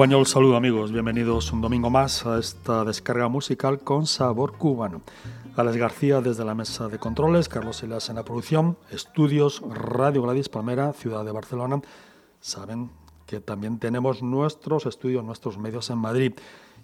cubañol 0.00 0.26
saludo 0.26 0.56
amigos, 0.56 0.92
bienvenidos 0.92 1.52
un 1.52 1.60
domingo 1.60 1.90
más 1.90 2.24
a 2.24 2.38
esta 2.38 2.86
descarga 2.86 3.28
musical 3.28 3.80
con 3.80 4.06
sabor 4.06 4.52
cubano. 4.56 5.02
Alex 5.56 5.76
García 5.76 6.22
desde 6.22 6.42
la 6.42 6.54
mesa 6.54 6.88
de 6.88 6.98
controles, 6.98 7.50
Carlos 7.50 7.76
Silas 7.76 8.08
en 8.08 8.16
la 8.16 8.24
producción, 8.24 8.78
estudios 8.90 9.60
Radio 9.68 10.22
Gladys 10.22 10.48
Palmera, 10.48 10.94
ciudad 10.94 11.22
de 11.22 11.32
Barcelona. 11.32 11.82
Saben 12.40 12.90
que 13.26 13.40
también 13.40 13.78
tenemos 13.78 14.22
nuestros 14.22 14.86
estudios, 14.86 15.22
nuestros 15.22 15.58
medios 15.58 15.90
en 15.90 15.98
Madrid. 15.98 16.32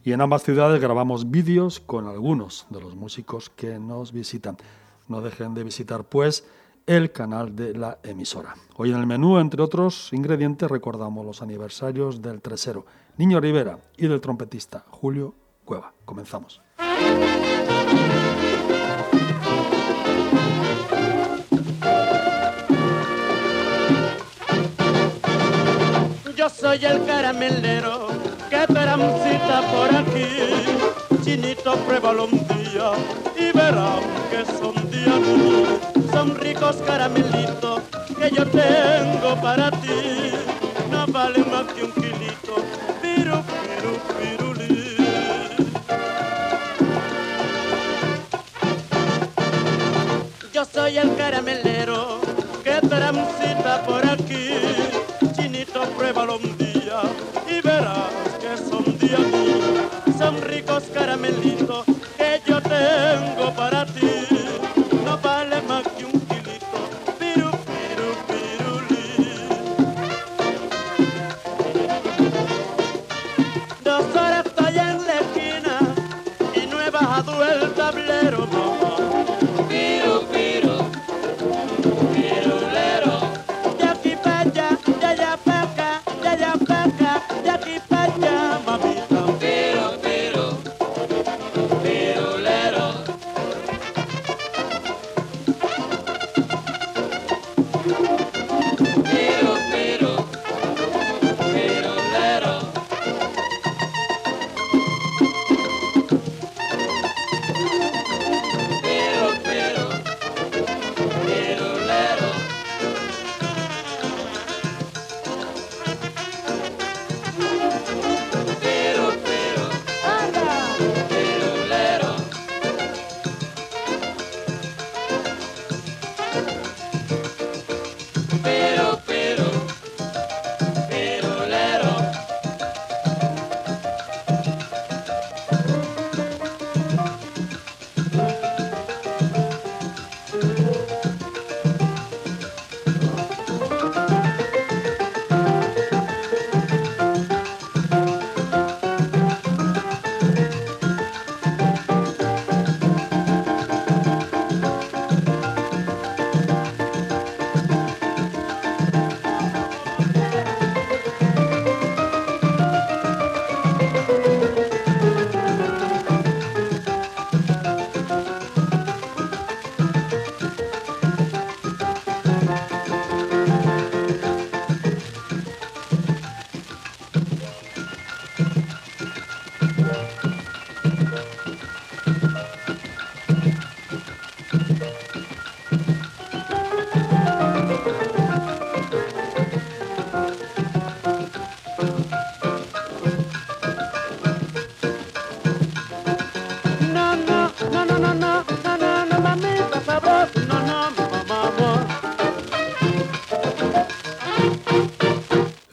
Y 0.04 0.12
en 0.12 0.20
ambas 0.20 0.42
ciudades 0.42 0.78
grabamos 0.78 1.30
vídeos 1.30 1.80
con 1.80 2.08
algunos 2.08 2.66
de 2.68 2.82
los 2.82 2.96
músicos 2.96 3.48
que 3.48 3.78
nos 3.78 4.12
visitan. 4.12 4.58
No 5.08 5.22
dejen 5.22 5.54
de 5.54 5.64
visitar 5.64 6.04
pues 6.04 6.44
el 6.84 7.12
canal 7.12 7.56
de 7.56 7.72
la 7.72 7.98
emisora. 8.02 8.56
Hoy 8.76 8.90
en 8.90 8.98
el 8.98 9.06
menú, 9.06 9.38
entre 9.38 9.62
otros 9.62 10.12
ingredientes, 10.12 10.70
recordamos 10.70 11.24
los 11.24 11.40
aniversarios 11.40 12.20
del 12.20 12.42
tresero 12.42 12.84
Niño 13.18 13.40
Rivera 13.40 13.78
y 13.96 14.06
del 14.08 14.20
trompetista 14.20 14.84
Julio 14.90 15.34
Cueva. 15.64 15.92
Comenzamos. 16.04 16.60
Yo 26.36 26.50
soy 26.50 26.84
el 26.84 27.04
caramelero 27.06 28.08
que 28.50 28.66
tramsita 28.66 29.62
por 29.72 29.94
aquí. 29.96 31.22
Chinito, 31.22 31.74
pruébalo 31.86 32.26
un 32.26 32.30
día 32.32 32.92
y 33.36 33.56
verán 33.56 34.00
que 34.30 34.44
son 34.44 34.74
días 34.90 35.86
son 36.16 36.34
ricos 36.36 36.76
caramelitos 36.86 37.82
que 38.18 38.30
yo 38.34 38.46
tengo 38.46 39.40
para 39.42 39.70
ti. 39.70 40.32
No 40.90 41.06
vale 41.08 41.44
más 41.44 41.72
que 41.74 41.84
un 41.84 41.95
Un 56.28 56.58
día 56.58 57.02
y 57.48 57.60
verás 57.60 58.10
que 58.40 58.56
son 58.56 58.98
días 58.98 59.20
Son 60.18 60.42
ricos 60.42 60.82
caramelitos 60.92 61.86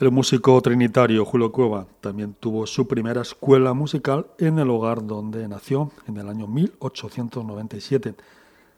El 0.04 0.10
músico 0.10 0.60
trinitario 0.60 1.24
Julio 1.24 1.50
Cueva 1.50 1.86
también 2.02 2.34
tuvo 2.38 2.66
su 2.66 2.86
primera 2.86 3.22
escuela 3.22 3.72
musical 3.72 4.26
en 4.36 4.58
el 4.58 4.68
hogar 4.68 5.06
donde 5.06 5.48
nació 5.48 5.92
en 6.06 6.18
el 6.18 6.28
año 6.28 6.46
1897. 6.46 8.14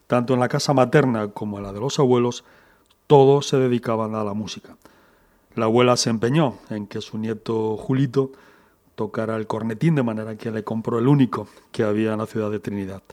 Tanto 0.07 0.33
en 0.33 0.39
la 0.39 0.47
casa 0.47 0.73
materna 0.73 1.27
como 1.31 1.57
en 1.57 1.65
la 1.65 1.73
de 1.73 1.81
los 1.81 1.99
abuelos, 1.99 2.45
todos 3.07 3.45
se 3.45 3.57
dedicaban 3.57 4.15
a 4.15 4.23
la 4.23 4.33
música. 4.33 4.77
La 5.55 5.65
abuela 5.65 5.97
se 5.97 6.11
empeñó 6.11 6.59
en 6.69 6.87
que 6.87 7.01
su 7.01 7.17
nieto 7.17 7.75
Julito 7.75 8.31
tocara 8.95 9.35
el 9.35 9.47
cornetín 9.47 9.95
de 9.95 10.03
manera 10.03 10.37
que 10.37 10.49
le 10.49 10.63
compró 10.63 10.97
el 10.97 11.09
único 11.09 11.49
que 11.73 11.83
había 11.83 12.13
en 12.13 12.19
la 12.19 12.25
ciudad 12.25 12.49
de 12.49 12.61
Trinidad. 12.61 13.03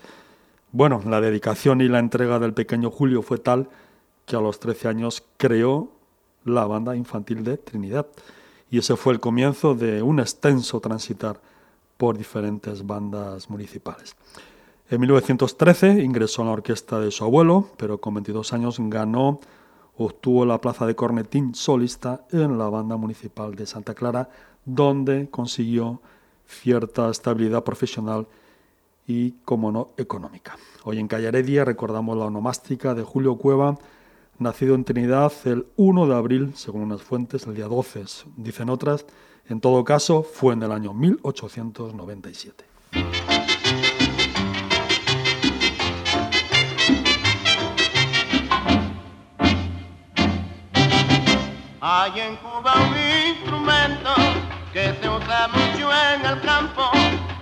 Bueno, 0.71 1.03
la 1.05 1.21
dedicación 1.21 1.81
y 1.81 1.89
la 1.89 1.99
entrega 1.99 2.39
del 2.39 2.55
pequeño 2.55 2.93
Julio 2.93 3.23
fue 3.23 3.39
tal 3.39 3.71
que 4.25 4.37
a 4.37 4.41
los 4.41 4.61
13 4.61 4.87
años 4.87 5.25
creó 5.37 5.91
la 6.45 6.67
banda 6.67 6.97
infantil 6.97 7.45
de 7.45 7.57
Trinidad. 7.59 8.07
Y 8.71 8.79
ese 8.79 8.97
fue 8.97 9.13
el 9.13 9.21
comienzo 9.21 9.75
de 9.75 10.03
un 10.03 10.21
extenso 10.21 10.81
transitar 10.81 11.41
por 11.97 12.19
diferentes 12.19 12.87
bandas 12.87 13.49
municipales. 13.51 14.17
En 14.91 15.01
1913 15.01 16.03
ingresó 16.03 16.43
en 16.43 16.49
la 16.49 16.55
orquesta 16.55 17.01
de 17.01 17.11
su 17.11 17.25
abuelo, 17.25 17.69
pero 17.77 17.99
con 17.99 18.15
22 18.15 18.53
años 18.53 18.77
ganó, 18.79 19.41
obtuvo 19.97 20.45
la 20.45 20.61
plaza 20.61 20.87
de 20.87 20.95
cornetín 20.95 21.55
solista 21.55 22.27
en 22.31 22.59
la 22.59 22.69
banda 22.69 22.97
municipal 22.97 23.55
de 23.55 23.67
Santa 23.67 23.95
Clara, 23.95 24.29
donde 24.65 25.29
consiguió 25.31 26.01
cierta 26.47 27.09
estabilidad 27.11 27.65
profesional 27.65 28.27
y, 29.07 29.33
como 29.45 29.73
no, 29.73 29.91
económica. 29.97 30.57
Hoy 30.85 30.99
en 30.99 31.09
Calle 31.09 31.29
Heredia 31.29 31.65
recordamos 31.65 32.17
la 32.17 32.27
onomástica 32.27 32.95
de 32.95 33.03
Julio 33.03 33.37
Cueva, 33.37 33.79
nacido 34.39 34.75
en 34.75 34.85
Trinidad 34.85 35.33
el 35.45 35.67
1 35.77 36.07
de 36.07 36.15
abril, 36.15 36.53
según 36.55 36.83
unas 36.83 37.03
fuentes, 37.03 37.47
el 37.47 37.55
día 37.55 37.67
12, 37.67 38.05
dicen 38.37 38.69
otras. 38.71 39.07
En 39.47 39.61
todo 39.61 39.85
caso, 39.85 40.23
fue 40.23 40.55
en 40.55 40.63
el 40.63 40.73
año 40.73 40.93
1897. 40.95 42.65
Hay 51.81 52.19
en 52.19 52.37
Cuba 52.37 52.75
un 52.89 52.97
instrumento 53.31 54.11
que 54.73 54.95
se 55.01 55.09
usa 55.09 55.49
mucho 55.49 55.91
en 55.93 56.25
el 56.25 56.41
campo, 56.41 56.83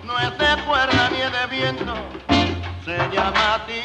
no 0.04 0.18
es 0.18 0.30
de 0.36 0.64
cuerda 0.66 1.10
ni 1.10 1.18
de 1.18 1.46
viento, 1.56 1.94
se 2.84 2.96
llama 3.14 3.64
tingo 3.66 3.81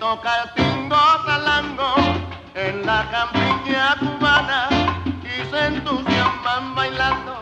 toca 0.00 0.30
el 0.42 0.54
tingo 0.54 0.96
talango 1.26 1.94
en 2.54 2.86
la 2.86 3.06
campiña 3.10 3.96
cubana 4.00 4.68
y 5.22 5.44
se 5.50 5.66
entusiasman 5.66 6.74
bailando 6.74 7.38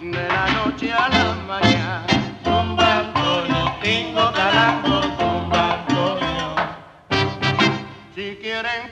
de 0.00 0.28
la 0.28 0.46
noche 0.50 0.92
a 0.92 1.08
la 1.08 1.24
mañana. 1.46 2.06
Tumba 2.42 2.98
Antonio, 3.04 3.72
tingo 3.82 4.24
talango, 4.32 5.00
tumba 5.16 5.74
Antonio. 5.74 6.48
Si 8.16 8.36
quieren 8.42 8.90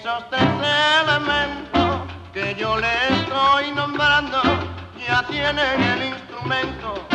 esos 0.00 0.30
tres 0.30 0.42
elementos 1.02 2.08
que 2.32 2.54
yo 2.54 2.78
le 2.78 2.88
estoy 3.10 3.70
nombrando, 3.72 4.40
ya 5.06 5.22
tienen 5.26 5.82
el 5.82 6.04
instrumento 6.04 7.09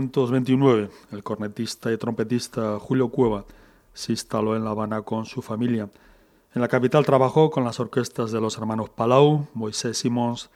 1929, 0.00 0.90
el 1.10 1.22
cornetista 1.22 1.92
y 1.92 1.98
trompetista 1.98 2.78
Julio 2.78 3.08
Cueva 3.10 3.44
se 3.92 4.12
instaló 4.12 4.56
en 4.56 4.64
La 4.64 4.70
Habana 4.70 5.02
con 5.02 5.26
su 5.26 5.42
familia. 5.42 5.90
En 6.54 6.62
la 6.62 6.68
capital 6.68 7.04
trabajó 7.04 7.50
con 7.50 7.64
las 7.64 7.78
orquestas 7.78 8.32
de 8.32 8.40
los 8.40 8.56
hermanos 8.56 8.88
Palau, 8.88 9.48
Moisés 9.52 9.98
Simons 9.98 10.48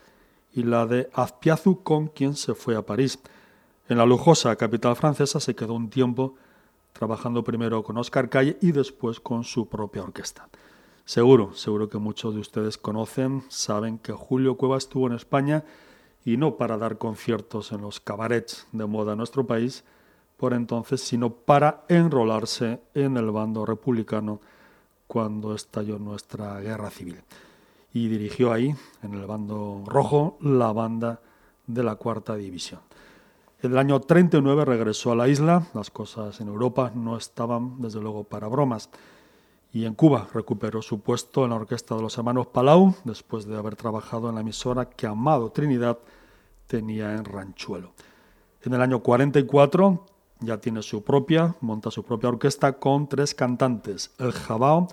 y 0.55 0.63
la 0.63 0.87
de 0.87 1.11
Azpiazu, 1.13 1.83
con 1.83 2.09
quien 2.09 2.35
se 2.35 2.55
fue 2.55 2.77
a 2.77 2.83
París. 2.83 3.19
En 3.91 3.99
la 3.99 4.07
lujosa 4.07 4.57
capital 4.57 4.97
francesa 4.97 5.39
se 5.39 5.55
quedó 5.55 5.75
un 5.75 5.91
tiempo 5.91 6.35
trabajando 6.95 7.45
primero 7.45 7.83
con 7.83 7.99
Oscar 7.99 8.31
Calle 8.31 8.57
y 8.63 8.73
después 8.73 9.21
con 9.21 9.45
su 9.45 9.69
propia 9.69 10.03
orquesta. 10.03 10.49
Seguro, 11.05 11.53
seguro 11.55 11.91
que 11.91 11.99
muchos 11.99 12.33
de 12.33 12.41
ustedes 12.41 12.79
conocen, 12.79 13.45
saben 13.49 13.99
que 13.99 14.13
Julio 14.13 14.57
Cueva 14.57 14.79
estuvo 14.79 15.07
en 15.07 15.13
España 15.13 15.63
y 16.27 16.37
no 16.37 16.57
para 16.57 16.77
dar 16.77 16.99
conciertos 16.99 17.71
en 17.71 17.81
los 17.83 18.01
cabarets 18.01 18.67
de 18.73 18.85
moda 18.85 19.13
en 19.13 19.19
nuestro 19.19 19.47
país 19.47 19.85
por 20.37 20.53
entonces, 20.53 21.01
sino 21.01 21.31
para 21.31 21.85
enrolarse 21.89 22.81
en 22.95 23.17
el 23.17 23.31
bando 23.31 23.65
republicano 23.65 24.41
cuando 25.07 25.55
estalló 25.55 25.99
nuestra 25.99 26.61
guerra 26.61 26.91
civil. 26.91 27.23
Y 27.95 28.09
dirigió 28.09 28.53
ahí, 28.53 28.75
en 29.03 29.15
el 29.15 29.25
bando 29.25 29.85
rojo, 29.87 30.37
la 30.43 30.73
banda 30.73 31.21
de 31.67 31.83
la 31.83 31.95
cuarta 31.95 32.35
división. 32.35 32.81
En 33.63 33.73
el 33.73 33.79
año 33.79 34.01
39 34.01 34.65
regresó 34.65 35.13
a 35.13 35.17
la 35.17 35.29
isla, 35.29 35.69
las 35.73 35.91
cosas 35.91 36.41
en 36.41 36.49
Europa 36.49 36.93
no 36.95 37.17
estaban 37.17 37.81
desde 37.81 38.01
luego 38.01 38.25
para 38.25 38.49
bromas. 38.49 38.91
Y 39.73 39.87
en 39.87 39.95
Cuba 39.95 40.29
recuperó 40.35 40.83
su 40.83 41.01
puesto 41.01 41.45
en 41.45 41.51
la 41.51 41.57
orquesta 41.57 41.95
de 41.95 42.03
los 42.03 42.19
hermanos 42.19 42.49
Palau, 42.49 42.95
después 43.05 43.47
de 43.47 43.57
haber 43.57 43.77
trabajado 43.77 44.29
en 44.29 44.35
la 44.35 44.41
emisora 44.43 44.91
que 44.91 45.07
Amado 45.07 45.51
Trinidad 45.51 45.99
tenía 46.67 47.15
en 47.15 47.25
Ranchuelo. 47.25 47.93
En 48.63 48.75
el 48.75 48.81
año 48.81 49.01
44 49.01 50.07
ya 50.41 50.59
tiene 50.59 50.83
su 50.83 51.03
propia, 51.03 51.55
monta 51.61 51.91
su 51.91 52.05
propia 52.05 52.29
orquesta 52.29 52.73
con 52.75 53.09
tres 53.09 53.35
cantantes, 53.35 54.11
el 54.19 54.33
Jabao, 54.33 54.89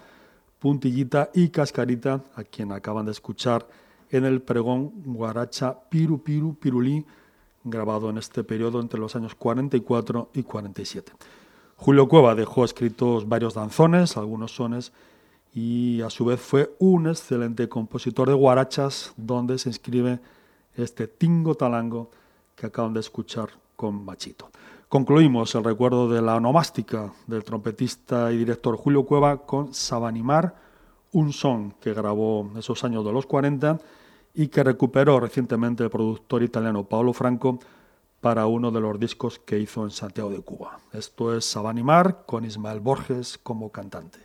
Puntillita 0.60 1.30
y 1.34 1.50
Cascarita, 1.50 2.22
a 2.36 2.44
quien 2.44 2.72
acaban 2.72 3.06
de 3.06 3.12
escuchar 3.12 3.68
en 4.10 4.26
el 4.26 4.42
pregón 4.42 4.94
Guaracha 5.04 5.90
Piru 5.90 6.24
Piru 6.24 6.56
Pirulí, 6.56 7.06
grabado 7.64 8.10
en 8.10 8.18
este 8.18 8.44
periodo 8.44 8.80
entre 8.80 9.00
los 9.00 9.16
años 9.16 9.36
44 9.36 10.30
y 10.34 10.44
47. 10.44 11.12
Julio 11.76 12.08
Cueva 12.08 12.36
dejó 12.36 12.64
escritos 12.64 13.28
varios 13.28 13.56
danzones, 13.56 14.16
algunos 14.16 14.56
sones, 14.56 14.94
y 15.54 16.02
a 16.02 16.10
su 16.10 16.26
vez 16.26 16.40
fue 16.40 16.74
un 16.80 17.08
excelente 17.08 17.68
compositor 17.68 18.30
de 18.30 18.36
guarachas, 18.36 19.14
donde 19.18 19.58
se 19.58 19.70
inscribe 19.70 20.20
este 20.76 21.08
tingo 21.08 21.56
talango 21.56 22.10
que 22.56 22.68
acaban 22.68 22.94
de 22.94 23.00
escuchar 23.00 23.50
con 23.76 24.04
Machito. 24.06 24.50
Concluimos 24.88 25.56
el 25.56 25.64
recuerdo 25.64 26.08
de 26.08 26.22
la 26.22 26.36
onomástica 26.36 27.12
del 27.26 27.44
trompetista 27.44 28.32
y 28.32 28.38
director 28.38 28.78
Julio 28.78 29.06
Cueva 29.06 29.46
con 29.46 29.74
Sabanimar, 29.74 30.56
un 31.14 31.34
son 31.34 31.72
que 31.82 31.94
grabó 31.94 32.52
esos 32.58 32.84
años 32.84 33.04
de 33.04 33.12
los 33.12 33.26
40 33.26 33.80
y 34.36 34.48
que 34.48 34.64
recuperó 34.64 35.20
recientemente 35.20 35.84
el 35.84 35.90
productor 35.90 36.44
italiano 36.44 36.84
Paolo 36.84 37.14
Franco 37.14 37.60
para 38.22 38.46
uno 38.46 38.72
de 38.72 38.80
los 38.80 39.00
discos 39.00 39.40
que 39.40 39.60
hizo 39.60 39.84
en 39.84 39.92
Santiago 39.92 40.30
de 40.30 40.42
Cuba. 40.42 40.80
Esto 40.92 41.36
es 41.36 41.46
Sabanimar 41.46 42.26
con 42.26 42.46
Ismael 42.46 42.80
Borges 42.80 43.38
como 43.38 43.72
cantante. 43.72 44.20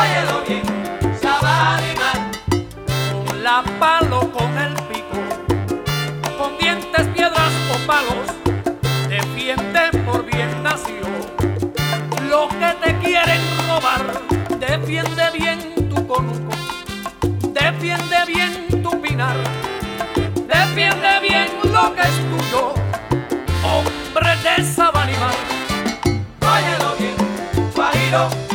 óyelo 0.00 0.42
bien, 0.46 0.62
sabadimán, 1.20 2.30
con 3.26 3.42
la 3.42 3.62
palo 3.78 4.30
con 4.32 4.58
el 4.58 4.74
pico, 4.88 5.18
con 6.38 6.58
dientes, 6.58 7.06
piedras 7.14 7.52
o 7.74 7.86
palos, 7.86 8.26
defienden 9.08 10.04
por 10.04 10.24
bien 10.24 10.62
nacido, 10.62 11.08
los 12.28 12.48
que 12.54 12.74
te 12.82 12.98
quieren 12.98 13.40
robar, 13.68 14.04
defiende 14.58 15.30
bien 15.32 15.88
tu 15.88 16.06
conuco, 16.06 16.54
defiende 17.52 18.16
bien 18.26 18.82
tu 18.82 19.00
pinar, 19.00 19.36
defiende 20.46 21.20
bien 21.22 21.48
lo 21.64 21.94
que 21.94 22.02
es 22.02 22.16
tuyo, 22.30 22.74
hombre 23.64 24.36
de 24.42 24.64
sabadimán, 24.64 25.34
óyelo 26.40 26.94
bien, 26.98 27.16
guajiro. 27.74 28.45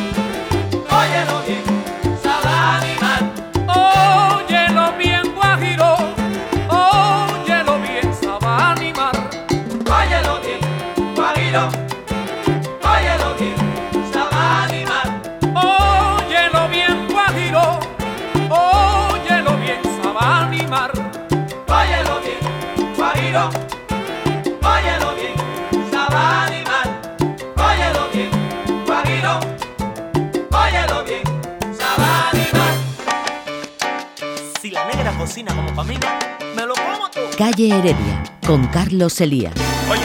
Calle 37.36 37.68
Heredia, 37.70 38.22
con 38.46 38.66
Carlos 38.68 39.20
Elías. 39.20 39.52
Oye, 39.90 40.02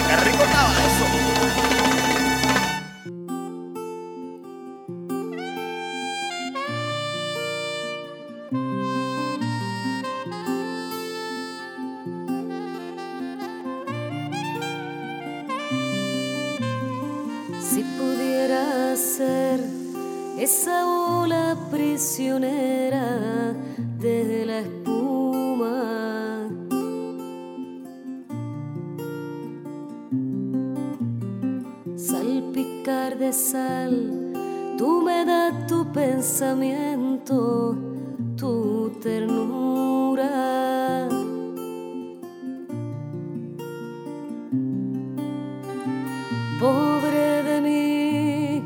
Pobre 46.59 47.43
de 47.43 47.61
mí, 47.61 48.63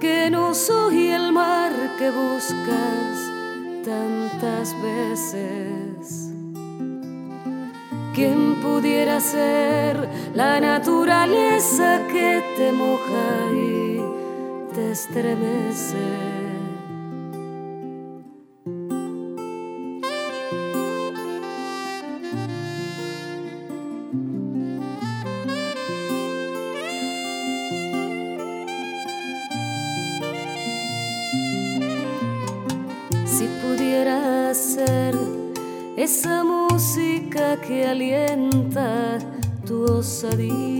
que 0.00 0.28
no 0.28 0.54
soy 0.54 1.08
el 1.08 1.32
mar 1.32 1.72
que 1.96 2.10
buscas 2.10 3.30
tantas 3.84 4.74
veces. 4.82 6.32
¿Quién 8.12 8.56
pudiera 8.60 9.20
ser 9.20 10.08
la 10.34 10.58
naturaleza 10.58 12.00
que 12.10 12.42
te 12.56 12.72
moja 12.72 13.52
y 13.54 14.74
te 14.74 14.90
estremece? 14.90 16.37
Tu 40.08 40.77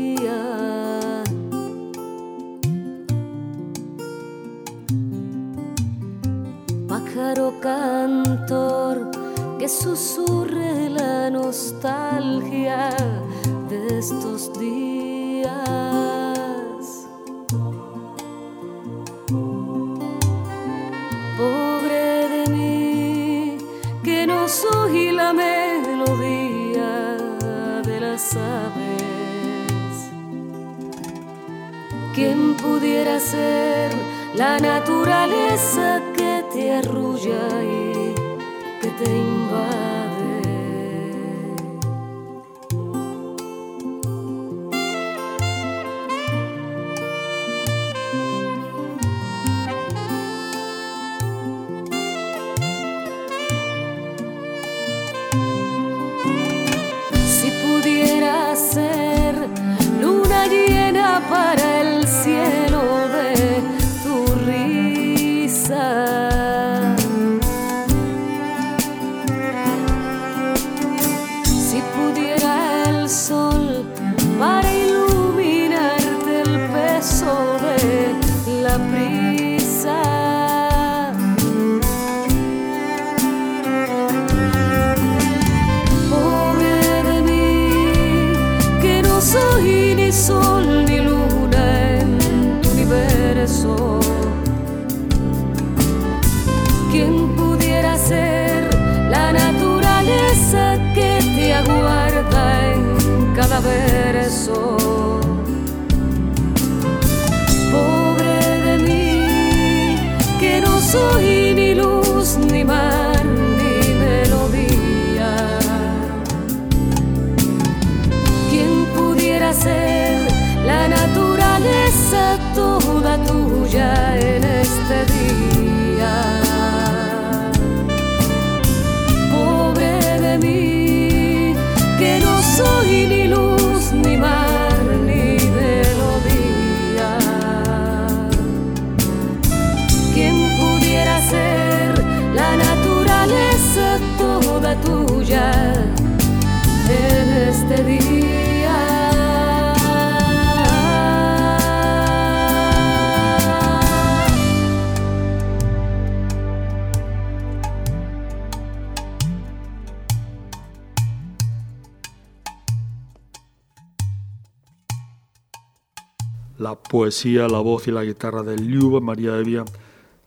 poesía, 166.88 167.46
la 167.48 167.58
voz 167.58 167.86
y 167.86 167.92
la 167.92 168.02
guitarra 168.02 168.42
de 168.42 168.56
Liuba 168.56 169.00
María 169.00 169.36
Evia, 169.36 169.64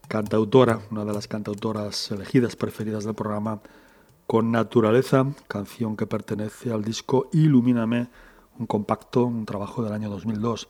cantautora, 0.08 0.80
una 0.90 1.04
de 1.04 1.12
las 1.12 1.26
cantautoras 1.26 2.10
elegidas 2.12 2.54
preferidas 2.54 3.04
del 3.04 3.14
programa, 3.14 3.60
con 4.28 4.52
Naturaleza, 4.52 5.26
canción 5.48 5.96
que 5.96 6.06
pertenece 6.06 6.72
al 6.72 6.84
disco 6.84 7.28
Ilumíname, 7.32 8.08
un 8.58 8.66
compacto, 8.66 9.24
un 9.24 9.44
trabajo 9.44 9.82
del 9.82 9.92
año 9.92 10.08
2002. 10.08 10.68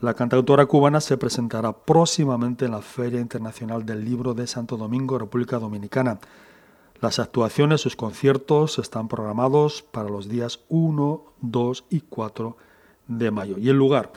La 0.00 0.14
cantautora 0.14 0.66
cubana 0.66 1.00
se 1.00 1.16
presentará 1.16 1.72
próximamente 1.72 2.66
en 2.66 2.70
la 2.70 2.82
Feria 2.82 3.20
Internacional 3.20 3.84
del 3.84 4.04
Libro 4.04 4.32
de 4.34 4.46
Santo 4.46 4.76
Domingo, 4.76 5.18
República 5.18 5.58
Dominicana. 5.58 6.20
Las 7.00 7.18
actuaciones, 7.18 7.80
sus 7.80 7.96
conciertos 7.96 8.78
están 8.78 9.08
programados 9.08 9.82
para 9.82 10.08
los 10.08 10.28
días 10.28 10.60
1, 10.68 11.24
2 11.40 11.84
y 11.90 12.00
4 12.02 12.56
de 13.08 13.30
mayo. 13.30 13.58
Y 13.58 13.68
el 13.68 13.76
lugar, 13.76 14.12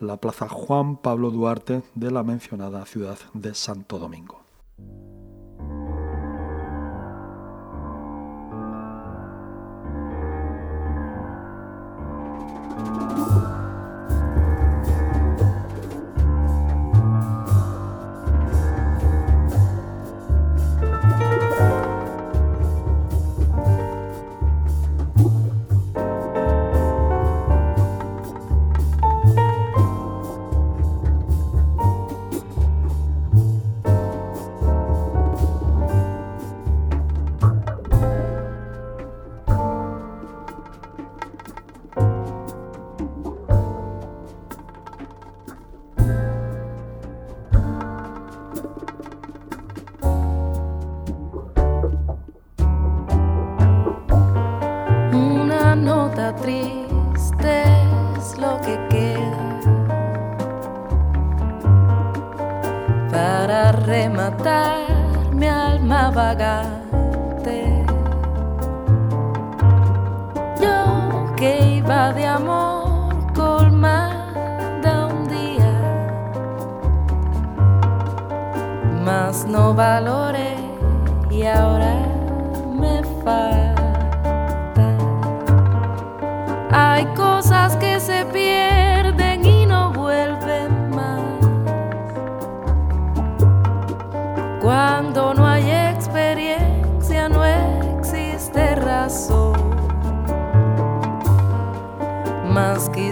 la 0.00 0.16
Plaza 0.16 0.48
Juan 0.48 0.96
Pablo 0.96 1.30
Duarte 1.30 1.82
de 1.94 2.10
la 2.10 2.22
mencionada 2.22 2.84
ciudad 2.86 3.18
de 3.32 3.54
Santo 3.54 3.98
Domingo. 3.98 4.43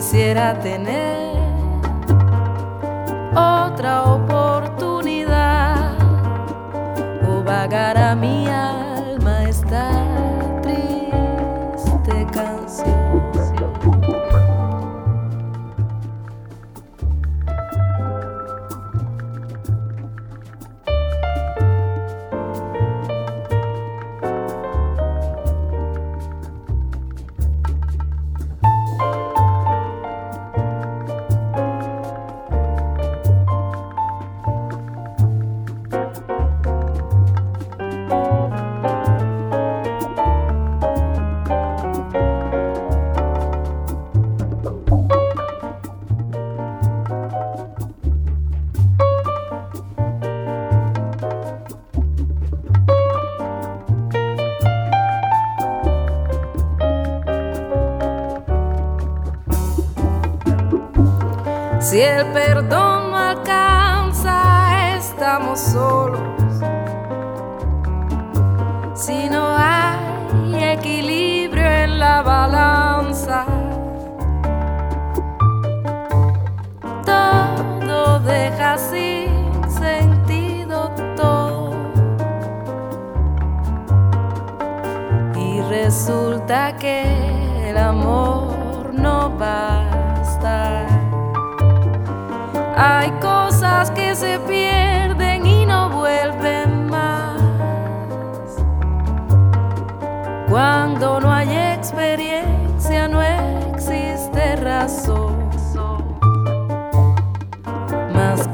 quisiera 0.03 0.59
tener 0.59 1.37
otra 3.37 4.03
oportunidad 4.03 4.22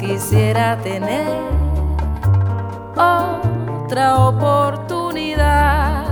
quisiera 0.09 0.79
tener 0.83 1.37
otra 2.97 4.17
oportunidad. 4.29 6.07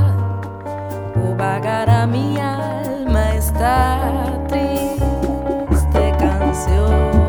O 1.25 1.35
vagar 1.35 1.89
a 1.89 2.07
mi 2.07 2.39
alma 2.39 3.35
esta 3.35 3.99
triste 4.49 6.15
canción 6.19 7.26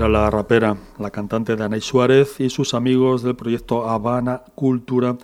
Era 0.00 0.08
la 0.08 0.30
rapera, 0.30 0.78
la 0.98 1.10
cantante 1.10 1.56
Danay 1.56 1.82
Suárez 1.82 2.40
y 2.40 2.48
sus 2.48 2.72
amigos 2.72 3.22
del 3.22 3.36
proyecto 3.36 3.86
Habana 3.86 4.44
Cultura 4.54 5.18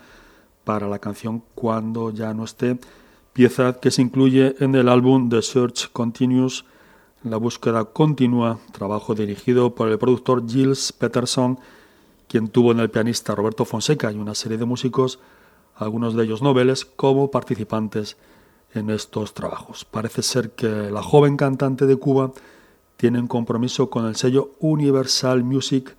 para 0.64 0.86
la 0.86 0.98
canción 0.98 1.42
Cuando 1.54 2.10
ya 2.10 2.34
no 2.34 2.44
esté, 2.44 2.78
pieza 3.32 3.80
que 3.80 3.90
se 3.90 4.02
incluye 4.02 4.54
en 4.58 4.74
el 4.74 4.90
álbum 4.90 5.30
The 5.30 5.40
Search 5.40 5.90
Continues, 5.92 6.66
La 7.24 7.38
búsqueda 7.38 7.86
continua, 7.86 8.58
trabajo 8.72 9.14
dirigido 9.14 9.74
por 9.74 9.88
el 9.88 9.96
productor 9.96 10.46
Gilles 10.46 10.92
Peterson, 10.92 11.58
quien 12.28 12.48
tuvo 12.48 12.72
en 12.72 12.80
el 12.80 12.90
pianista 12.90 13.34
Roberto 13.34 13.64
Fonseca 13.64 14.12
y 14.12 14.16
una 14.16 14.34
serie 14.34 14.58
de 14.58 14.66
músicos, 14.66 15.20
algunos 15.74 16.14
de 16.14 16.24
ellos 16.24 16.42
noveles, 16.42 16.84
como 16.84 17.30
participantes 17.30 18.18
en 18.74 18.90
estos 18.90 19.32
trabajos. 19.32 19.86
Parece 19.86 20.20
ser 20.20 20.50
que 20.50 20.90
la 20.90 21.02
joven 21.02 21.38
cantante 21.38 21.86
de 21.86 21.96
Cuba 21.96 22.32
tiene 22.96 23.18
un 23.18 23.26
compromiso 23.26 23.90
con 23.90 24.06
el 24.06 24.16
sello 24.16 24.52
Universal 24.60 25.44
Music, 25.44 25.96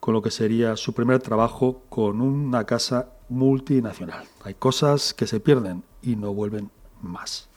con 0.00 0.14
lo 0.14 0.22
que 0.22 0.30
sería 0.30 0.76
su 0.76 0.92
primer 0.92 1.20
trabajo 1.20 1.82
con 1.88 2.20
una 2.20 2.64
casa 2.64 3.08
multinacional. 3.28 4.26
Hay 4.44 4.54
cosas 4.54 5.12
que 5.12 5.26
se 5.26 5.40
pierden 5.40 5.82
y 6.02 6.16
no 6.16 6.32
vuelven 6.32 6.70
más. 7.02 7.48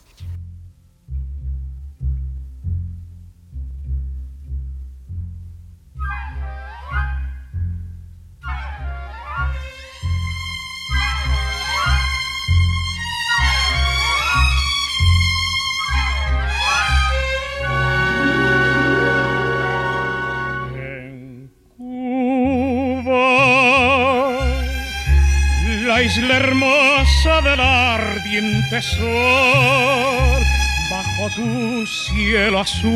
La 26.02 26.38
hermosa 26.38 27.42
del 27.42 27.60
ardiente 27.60 28.82
sol, 28.82 30.42
bajo 30.90 31.30
tu 31.36 31.86
cielo 31.86 32.60
azul, 32.60 32.92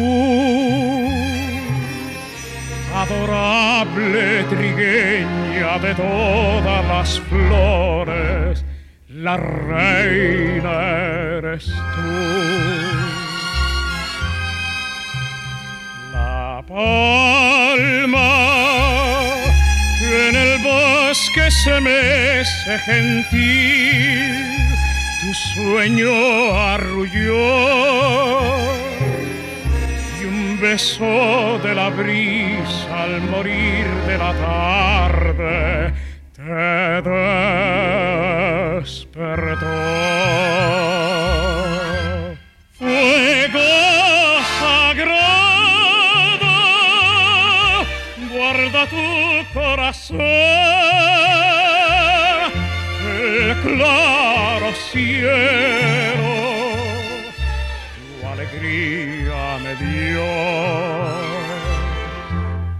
adorable 2.96 4.44
trigueña 4.46 5.78
de 5.78 5.94
todas 5.94 6.86
las 6.88 7.20
flores, 7.30 8.66
la 9.10 9.38
reina 9.38 10.72
eres 11.38 11.66
tú. 11.66 12.12
La 16.12 16.64
palma 16.68 18.65
bosque 21.16 21.50
se 21.50 21.80
mece 21.80 22.78
gentil, 22.80 24.36
tu 25.22 25.34
sueño 25.54 26.14
arrulló 26.60 27.38
y 30.20 30.26
un 30.26 30.60
beso 30.60 31.58
de 31.64 31.74
la 31.74 31.90
brisa 31.90 33.04
al 33.04 33.22
morir 33.22 33.88
de 34.08 34.18
la 34.18 34.34
tarde 34.34 35.94
te 36.36 36.44
despertó. 38.82 39.76
Fuego 42.78 43.70
sagrado, 44.60 45.76
guarda 48.34 48.82
tu 48.88 49.06
corazón, 49.54 50.75
tu 58.22 58.28
alegría 58.28 59.42
me 59.64 59.74
dio. 59.76 60.28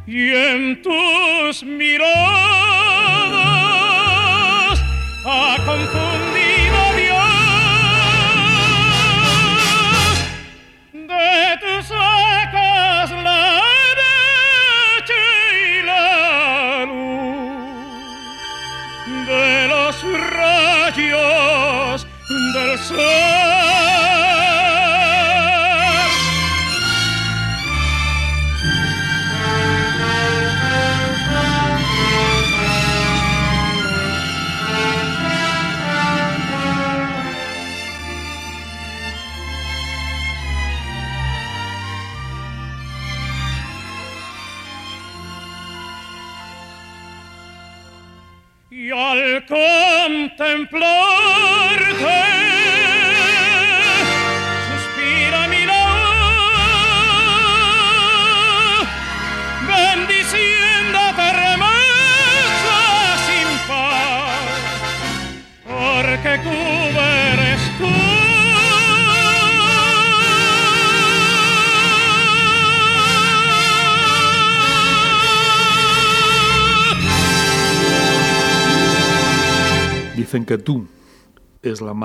Y 0.08 0.30
en 0.34 0.82
tus 0.82 1.64
miradas 1.64 2.14
ha 5.26 5.58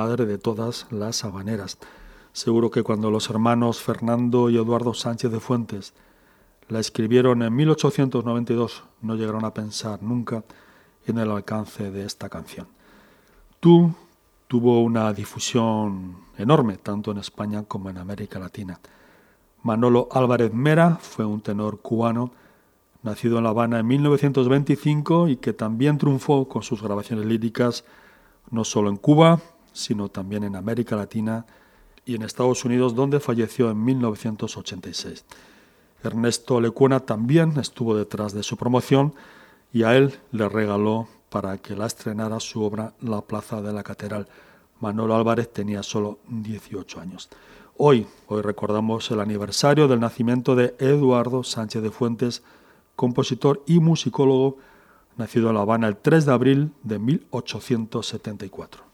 madre 0.00 0.24
de 0.24 0.38
todas 0.38 0.86
las 0.90 1.24
habaneras. 1.24 1.76
Seguro 2.32 2.70
que 2.70 2.82
cuando 2.82 3.10
los 3.10 3.28
hermanos 3.28 3.82
Fernando 3.82 4.48
y 4.48 4.56
Eduardo 4.56 4.94
Sánchez 4.94 5.30
de 5.30 5.40
Fuentes 5.40 5.92
la 6.70 6.80
escribieron 6.80 7.42
en 7.42 7.54
1892 7.54 8.82
no 9.02 9.14
llegaron 9.16 9.44
a 9.44 9.52
pensar 9.52 10.02
nunca 10.02 10.42
en 11.06 11.18
el 11.18 11.30
alcance 11.30 11.90
de 11.90 12.06
esta 12.06 12.30
canción. 12.30 12.66
Tú 13.60 13.92
tuvo 14.48 14.80
una 14.80 15.12
difusión 15.12 16.16
enorme 16.38 16.78
tanto 16.78 17.10
en 17.10 17.18
España 17.18 17.64
como 17.64 17.90
en 17.90 17.98
América 17.98 18.38
Latina. 18.38 18.80
Manolo 19.62 20.08
Álvarez 20.12 20.54
Mera 20.54 20.96
fue 20.98 21.26
un 21.26 21.42
tenor 21.42 21.80
cubano 21.80 22.30
nacido 23.02 23.36
en 23.36 23.44
La 23.44 23.50
Habana 23.50 23.80
en 23.80 23.86
1925 23.86 25.28
y 25.28 25.36
que 25.36 25.52
también 25.52 25.98
triunfó 25.98 26.48
con 26.48 26.62
sus 26.62 26.82
grabaciones 26.82 27.26
líricas 27.26 27.84
no 28.50 28.64
solo 28.64 28.90
en 28.90 28.96
Cuba, 28.96 29.40
sino 29.72 30.09
también 30.09 30.44
en 30.44 30.56
América 30.56 30.96
Latina 30.96 31.46
y 32.04 32.14
en 32.14 32.22
Estados 32.22 32.64
Unidos, 32.64 32.94
donde 32.94 33.20
falleció 33.20 33.70
en 33.70 33.85
1986. 33.85 35.24
Ernesto 36.02 36.61
Lecuona 36.61 37.00
también 37.00 37.59
estuvo 37.59 37.96
detrás 37.96 38.33
de 38.33 38.42
su 38.42 38.56
promoción 38.56 39.14
y 39.72 39.83
a 39.83 39.96
él 39.96 40.14
le 40.33 40.48
regaló 40.48 41.09
para 41.28 41.59
que 41.59 41.76
la 41.76 41.87
estrenara 41.87 42.40
su 42.40 42.62
obra 42.62 42.94
La 43.00 43.20
Plaza 43.20 43.62
de 43.62 43.72
la 43.72 43.83
Catedral. 43.83 44.26
Manolo 44.80 45.14
Álvarez 45.14 45.52
tenía 45.52 45.83
solo 45.83 46.18
18 46.28 47.00
años. 47.00 47.28
Hoy, 47.76 48.06
hoy 48.26 48.42
recordamos 48.42 49.11
el 49.11 49.20
aniversario 49.20 49.88
del 49.88 50.00
nacimiento 50.00 50.56
de 50.56 50.74
Eduardo 50.78 51.44
Sánchez 51.44 51.83
de 51.83 51.90
Fuentes, 51.90 52.42
compositor 52.96 53.62
y 53.66 53.78
musicólogo, 53.78 54.59
nacido 55.16 55.48
en 55.48 55.54
La 55.54 55.62
Habana 55.62 55.88
el 55.88 55.96
3 55.96 56.26
de 56.26 56.33
abril 56.33 56.72
de 56.83 56.98
1874. 56.98 58.89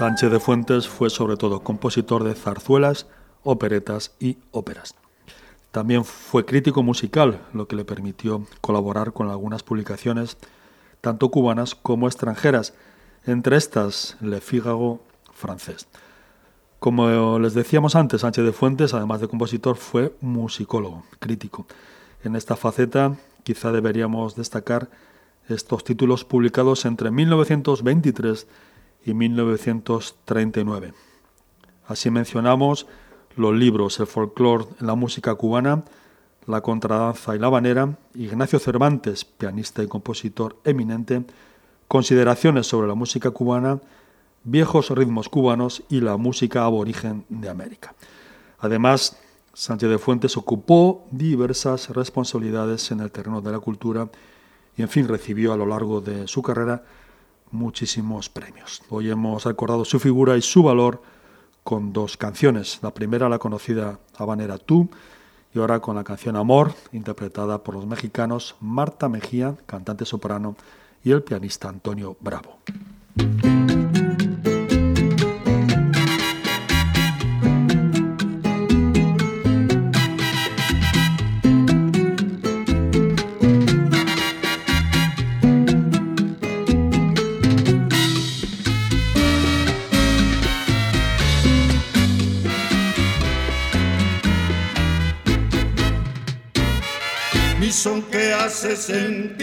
Sánchez 0.00 0.30
de 0.30 0.40
Fuentes 0.40 0.88
fue 0.88 1.10
sobre 1.10 1.36
todo 1.36 1.60
compositor 1.60 2.24
de 2.24 2.34
zarzuelas, 2.34 3.06
operetas 3.42 4.14
y 4.18 4.38
óperas. 4.50 4.94
También 5.72 6.06
fue 6.06 6.46
crítico 6.46 6.82
musical, 6.82 7.42
lo 7.52 7.68
que 7.68 7.76
le 7.76 7.84
permitió 7.84 8.46
colaborar 8.62 9.12
con 9.12 9.28
algunas 9.28 9.62
publicaciones, 9.62 10.38
tanto 11.02 11.30
cubanas 11.30 11.74
como 11.74 12.06
extranjeras, 12.06 12.72
entre 13.26 13.58
estas 13.58 14.16
Le 14.22 14.40
Figaro 14.40 15.00
francés. 15.34 15.86
Como 16.78 17.38
les 17.38 17.52
decíamos 17.52 17.94
antes, 17.94 18.22
Sánchez 18.22 18.46
de 18.46 18.52
Fuentes, 18.54 18.94
además 18.94 19.20
de 19.20 19.28
compositor, 19.28 19.76
fue 19.76 20.16
musicólogo, 20.22 21.04
crítico. 21.18 21.66
En 22.24 22.36
esta 22.36 22.56
faceta 22.56 23.16
quizá 23.42 23.70
deberíamos 23.70 24.34
destacar 24.34 24.88
estos 25.46 25.84
títulos 25.84 26.24
publicados 26.24 26.86
entre 26.86 27.10
1923 27.10 28.46
y 29.04 29.14
1939. 29.14 30.94
Así 31.86 32.10
mencionamos 32.10 32.86
los 33.36 33.54
libros 33.54 33.98
El 34.00 34.06
folclore 34.06 34.66
en 34.80 34.86
la 34.86 34.94
música 34.94 35.34
cubana, 35.34 35.84
La 36.46 36.60
contradanza 36.60 37.34
y 37.34 37.38
la 37.38 37.46
habanera, 37.48 37.98
Ignacio 38.14 38.58
Cervantes, 38.58 39.24
pianista 39.24 39.82
y 39.82 39.88
compositor 39.88 40.56
eminente, 40.64 41.24
Consideraciones 41.88 42.66
sobre 42.66 42.88
la 42.88 42.94
música 42.94 43.30
cubana, 43.30 43.80
Viejos 44.42 44.88
ritmos 44.90 45.28
cubanos 45.28 45.82
y 45.90 46.00
la 46.00 46.16
música 46.16 46.64
aborigen 46.64 47.26
de 47.28 47.50
América. 47.50 47.94
Además, 48.58 49.18
Sánchez 49.52 49.90
de 49.90 49.98
Fuentes 49.98 50.36
ocupó 50.38 51.04
diversas 51.10 51.90
responsabilidades 51.90 52.90
en 52.90 53.00
el 53.00 53.10
terreno 53.10 53.42
de 53.42 53.52
la 53.52 53.58
cultura 53.58 54.08
y, 54.76 54.82
en 54.82 54.88
fin, 54.88 55.08
recibió 55.08 55.52
a 55.52 55.58
lo 55.58 55.66
largo 55.66 56.00
de 56.00 56.26
su 56.26 56.40
carrera 56.40 56.82
muchísimos 57.50 58.28
premios. 58.28 58.82
Hoy 58.90 59.10
hemos 59.10 59.44
recordado 59.44 59.84
su 59.84 59.98
figura 59.98 60.36
y 60.36 60.42
su 60.42 60.62
valor 60.62 61.02
con 61.64 61.92
dos 61.92 62.16
canciones. 62.16 62.78
La 62.82 62.92
primera, 62.92 63.28
la 63.28 63.38
conocida 63.38 63.98
Habanera 64.16 64.58
Tú, 64.58 64.88
y 65.54 65.58
ahora 65.58 65.80
con 65.80 65.96
la 65.96 66.04
canción 66.04 66.36
Amor, 66.36 66.74
interpretada 66.92 67.62
por 67.62 67.74
los 67.74 67.86
mexicanos 67.86 68.54
Marta 68.60 69.08
Mejía, 69.08 69.56
cantante 69.66 70.04
soprano, 70.04 70.56
y 71.02 71.10
el 71.10 71.22
pianista 71.22 71.68
Antonio 71.68 72.16
Bravo. 72.20 72.58
Que 98.86 99.39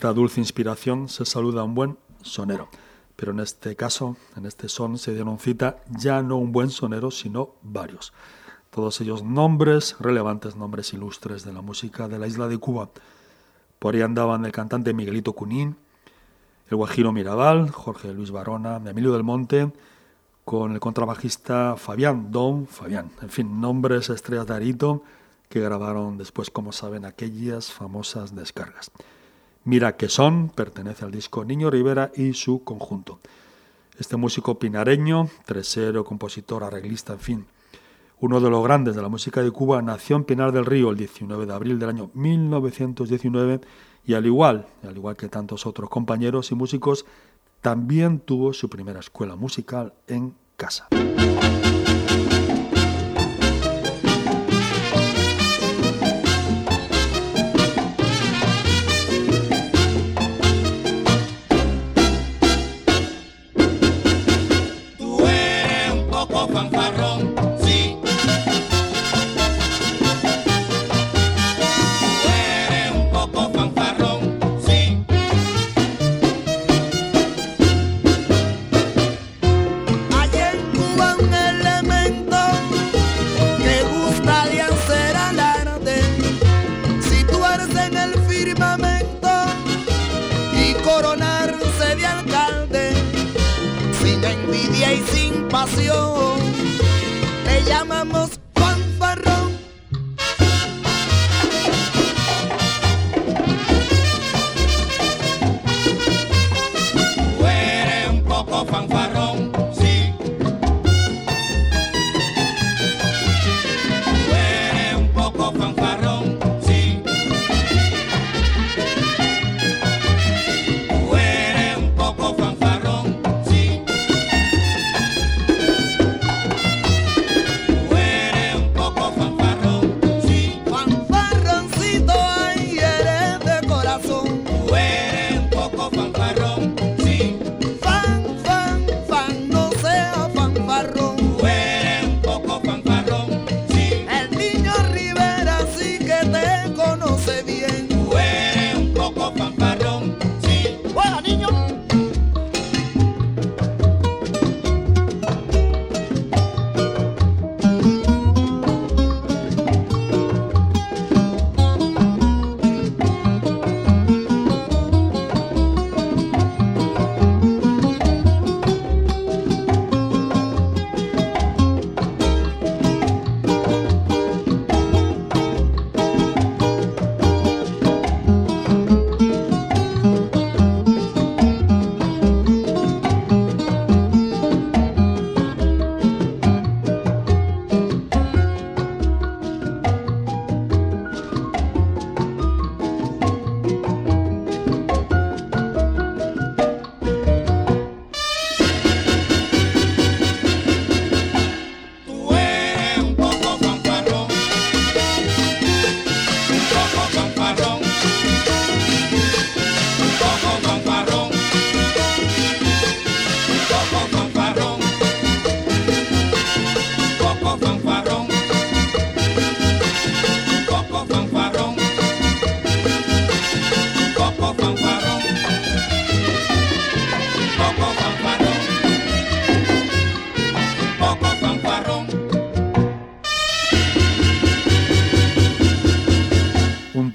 esta 0.00 0.14
dulce 0.14 0.40
inspiración 0.40 1.10
se 1.10 1.26
saluda 1.26 1.60
a 1.60 1.64
un 1.64 1.74
buen 1.74 1.98
sonero. 2.22 2.70
Pero 3.16 3.32
en 3.32 3.40
este 3.40 3.76
caso, 3.76 4.16
en 4.34 4.46
este 4.46 4.70
son, 4.70 4.96
se 4.96 5.12
dieron 5.12 5.38
cita 5.38 5.82
ya 5.90 6.22
no 6.22 6.38
un 6.38 6.52
buen 6.52 6.70
sonero, 6.70 7.10
sino 7.10 7.56
varios. 7.60 8.14
Todos 8.70 8.98
ellos 9.02 9.22
nombres, 9.22 9.96
relevantes 10.00 10.56
nombres 10.56 10.94
ilustres 10.94 11.44
de 11.44 11.52
la 11.52 11.60
música 11.60 12.08
de 12.08 12.18
la 12.18 12.26
isla 12.26 12.48
de 12.48 12.56
Cuba. 12.56 12.88
Por 13.78 13.94
ahí 13.94 14.00
andaban 14.00 14.42
el 14.46 14.52
cantante 14.52 14.94
Miguelito 14.94 15.34
Cunín, 15.34 15.76
el 16.70 16.76
guajiro 16.78 17.12
Mirabal, 17.12 17.68
Jorge 17.68 18.14
Luis 18.14 18.30
Barona, 18.30 18.80
Emilio 18.82 19.12
del 19.12 19.22
Monte, 19.22 19.70
con 20.46 20.72
el 20.72 20.80
contrabajista 20.80 21.76
Fabián, 21.76 22.32
Don 22.32 22.66
Fabián. 22.66 23.10
En 23.20 23.28
fin, 23.28 23.60
nombres 23.60 24.08
estrellas 24.08 24.46
de 24.46 24.54
Arito 24.54 25.02
que 25.50 25.60
grabaron 25.60 26.16
después, 26.16 26.48
como 26.48 26.72
saben, 26.72 27.04
aquellas 27.04 27.70
famosas 27.70 28.34
descargas. 28.34 28.90
Mira 29.64 29.96
que 29.96 30.08
son, 30.08 30.48
pertenece 30.48 31.04
al 31.04 31.10
disco 31.10 31.44
Niño 31.44 31.70
Rivera 31.70 32.10
y 32.14 32.32
su 32.32 32.64
conjunto. 32.64 33.20
Este 33.98 34.16
músico 34.16 34.58
pinareño, 34.58 35.28
tresero, 35.44 36.04
compositor, 36.04 36.64
arreglista, 36.64 37.12
en 37.12 37.20
fin, 37.20 37.46
uno 38.20 38.40
de 38.40 38.48
los 38.48 38.64
grandes 38.64 38.96
de 38.96 39.02
la 39.02 39.08
música 39.08 39.42
de 39.42 39.50
Cuba, 39.50 39.82
nació 39.82 40.16
en 40.16 40.24
Pinar 40.24 40.52
del 40.52 40.64
Río 40.64 40.90
el 40.90 40.96
19 40.96 41.44
de 41.44 41.52
abril 41.52 41.78
del 41.78 41.90
año 41.90 42.10
1919 42.14 43.60
y 44.06 44.14
al 44.14 44.24
igual, 44.24 44.66
al 44.82 44.96
igual 44.96 45.16
que 45.16 45.28
tantos 45.28 45.66
otros 45.66 45.90
compañeros 45.90 46.50
y 46.50 46.54
músicos, 46.54 47.04
también 47.60 48.20
tuvo 48.20 48.54
su 48.54 48.70
primera 48.70 49.00
escuela 49.00 49.36
musical 49.36 49.92
en 50.06 50.34
casa. 50.56 50.88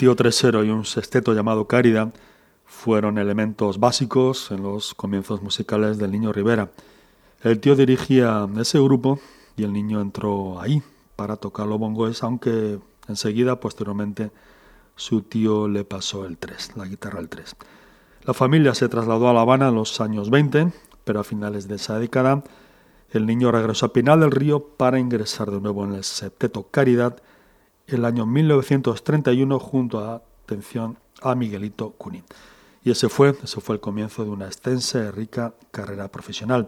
Tío 0.06 0.16
tresero 0.16 0.64
y 0.64 0.70
un 0.70 0.86
sexteto 0.86 1.34
llamado 1.34 1.66
Cárida 1.66 2.12
fueron 2.64 3.18
elementos 3.18 3.80
básicos 3.80 4.51
en 4.51 4.62
los 4.62 4.93
comienzos 4.93 5.41
musicales 5.41 5.97
del 5.97 6.12
Niño 6.12 6.32
Rivera. 6.32 6.70
El 7.41 7.60
tío 7.60 7.76
dirigía 7.76 8.47
ese 8.60 8.80
grupo 8.80 9.20
y 9.58 9.64
el 9.64 9.74
niño 9.74 9.99
entró 9.99 10.62
ahí 10.62 10.84
para 11.16 11.38
tocar 11.38 11.66
los 11.66 11.80
bongos, 11.80 12.22
aunque 12.22 12.78
enseguida, 13.08 13.60
posteriormente, 13.60 14.30
su 14.95 15.24
tío 15.24 15.68
le 15.68 15.86
pasó 15.86 16.28
el 16.28 16.38
3, 16.38 16.74
la 16.76 16.86
guitarra 16.86 17.20
el 17.20 17.28
3. 17.28 17.56
La 18.26 18.36
familia 18.36 18.76
se 18.76 18.88
trasladó 18.88 19.28
a 19.28 19.34
La 19.34 19.41
Habana 19.41 19.70
en 19.70 19.76
los 19.76 19.99
años 20.01 20.30
20, 20.30 20.72
pero 21.03 21.20
a 21.20 21.24
finales 21.24 21.68
de 21.68 21.78
esa 21.78 21.97
década 21.97 22.43
el 23.10 23.26
niño 23.26 23.51
regresó 23.51 23.88
a 23.88 23.93
Pinal 23.93 24.20
del 24.20 24.30
Río 24.30 24.68
para 24.78 24.99
ingresar 24.99 25.49
de 25.49 25.62
nuevo 25.62 25.84
en 25.84 25.93
el 25.95 26.03
septeto 26.03 26.68
Caridad 26.70 27.24
el 27.88 28.05
año 28.05 28.25
1931 28.25 29.59
junto 29.59 29.99
a, 29.99 30.21
atención, 30.43 30.97
a 31.21 31.36
Miguelito 31.36 31.91
Cuní. 31.91 32.23
Y 32.83 32.91
ese 32.91 33.09
fue, 33.09 33.36
ese 33.43 33.61
fue 33.61 33.75
el 33.75 33.81
comienzo 33.81 34.23
de 34.23 34.29
una 34.29 34.45
extensa 34.45 34.99
y 34.99 35.09
rica 35.09 35.53
carrera 35.71 36.07
profesional. 36.09 36.67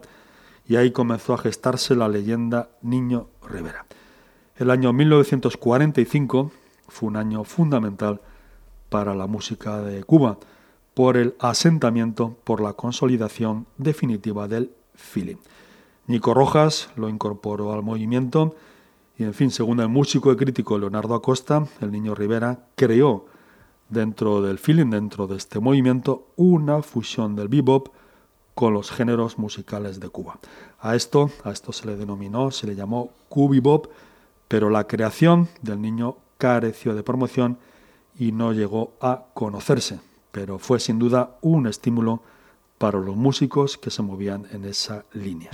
Y 0.66 0.76
ahí 0.76 0.90
comenzó 0.90 1.34
a 1.34 1.38
gestarse 1.38 1.94
la 1.94 2.08
leyenda 2.08 2.68
Niño 2.82 3.28
Rivera. 3.48 3.86
El 4.56 4.70
año 4.70 4.92
1945 4.92 6.50
fue 6.88 7.08
un 7.08 7.16
año 7.16 7.44
fundamental 7.44 8.20
para 8.88 9.14
la 9.14 9.26
música 9.26 9.80
de 9.80 10.02
Cuba, 10.02 10.38
por 10.94 11.16
el 11.16 11.36
asentamiento, 11.38 12.36
por 12.42 12.60
la 12.60 12.72
consolidación 12.72 13.66
definitiva 13.76 14.48
del 14.48 14.72
feeling. 14.94 15.36
Nico 16.08 16.34
Rojas 16.34 16.88
lo 16.96 17.08
incorporó 17.08 17.72
al 17.72 17.82
movimiento 17.82 18.56
y, 19.18 19.24
en 19.24 19.34
fin, 19.34 19.50
según 19.50 19.80
el 19.80 19.88
músico 19.88 20.32
y 20.32 20.36
crítico 20.36 20.78
Leonardo 20.78 21.14
Acosta, 21.14 21.66
el 21.80 21.90
niño 21.90 22.14
Rivera 22.14 22.60
creó 22.76 23.26
dentro 23.88 24.40
del 24.40 24.58
feeling, 24.58 24.90
dentro 24.90 25.26
de 25.26 25.36
este 25.36 25.58
movimiento, 25.58 26.28
una 26.36 26.82
fusión 26.82 27.34
del 27.34 27.48
bebop 27.48 27.88
con 28.54 28.74
los 28.74 28.90
géneros 28.90 29.38
musicales 29.38 29.98
de 29.98 30.08
Cuba. 30.08 30.38
A 30.80 30.94
esto, 30.94 31.30
a 31.42 31.50
esto 31.50 31.72
se 31.72 31.86
le 31.86 31.96
denominó, 31.96 32.52
se 32.52 32.68
le 32.68 32.76
llamó 32.76 33.10
Cubibop, 33.28 33.86
pero 34.46 34.70
la 34.70 34.84
creación 34.86 35.48
del 35.62 35.82
niño 35.82 36.16
careció 36.38 36.94
de 36.94 37.02
promoción 37.02 37.58
y 38.16 38.32
no 38.32 38.52
llegó 38.52 38.92
a 39.00 39.24
conocerse, 39.34 40.00
pero 40.30 40.58
fue 40.58 40.78
sin 40.78 40.98
duda 40.98 41.36
un 41.40 41.66
estímulo 41.66 42.22
para 42.78 42.98
los 43.00 43.16
músicos 43.16 43.78
que 43.78 43.90
se 43.90 44.02
movían 44.02 44.46
en 44.52 44.64
esa 44.64 45.04
línea. 45.12 45.50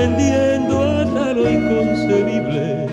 Va 0.00 0.06
descendiendo 0.06 0.82
hasta 0.82 1.32
lo 1.32 1.50
inconcebible. 1.50 2.86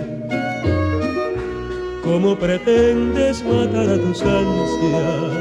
¿Cómo 2.04 2.36
pretendes 2.36 3.44
matar 3.44 3.90
a 3.90 3.98
tus 3.98 4.22
ansias 4.22 5.34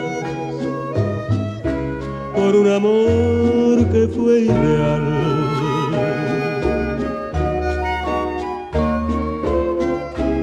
por 2.34 2.56
un 2.56 2.68
amor 2.70 3.86
que 3.90 4.08
fue 4.08 4.40
irreal? 4.40 5.02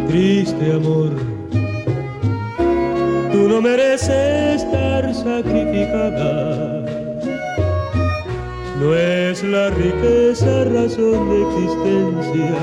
Triste 0.08 0.74
amor, 0.74 1.12
tú 3.32 3.50
no 3.50 3.62
mereces 3.62 4.64
estar 4.64 5.14
sacrificada. 5.14 6.43
La 9.54 9.70
riqueza 9.70 10.64
razón 10.64 11.30
de 11.30 11.38
existencia. 11.46 12.56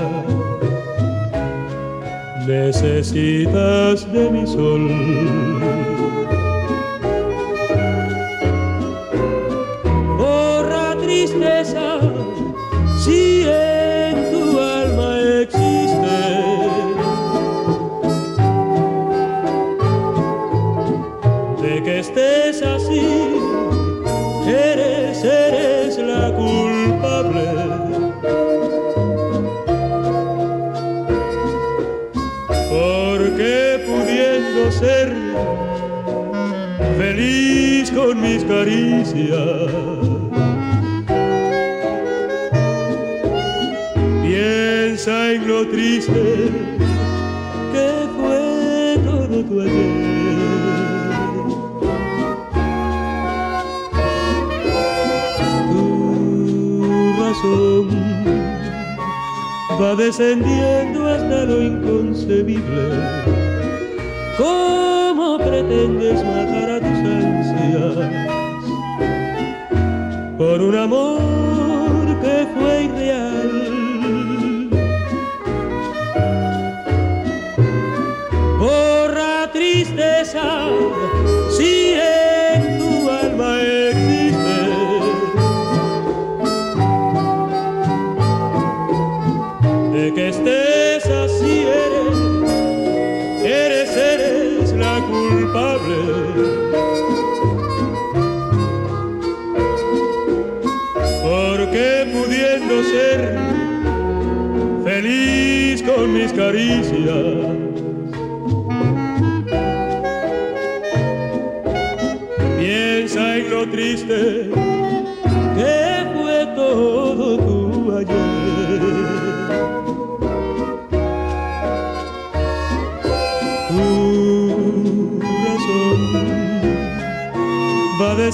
Necesitas 2.49 4.13
de 4.13 4.31
mi 4.31 4.45
sol. 4.45 5.50
Caricias, 38.51 39.71
piensa 44.23 45.33
en 45.33 45.49
lo 45.49 45.69
triste 45.69 46.51
que 47.73 47.87
fue 48.17 48.99
todo 49.05 49.45
tu 49.45 49.61
ayer. 49.61 50.11
va 59.81 59.95
descendiendo 59.95 61.09
hasta 61.09 61.45
lo 61.45 61.63
inconcebible. 61.63 62.85
¿Cómo 64.37 65.39
pretendes 65.39 66.23
matar 66.25 66.71
a 66.71 66.81
tus 66.81 67.00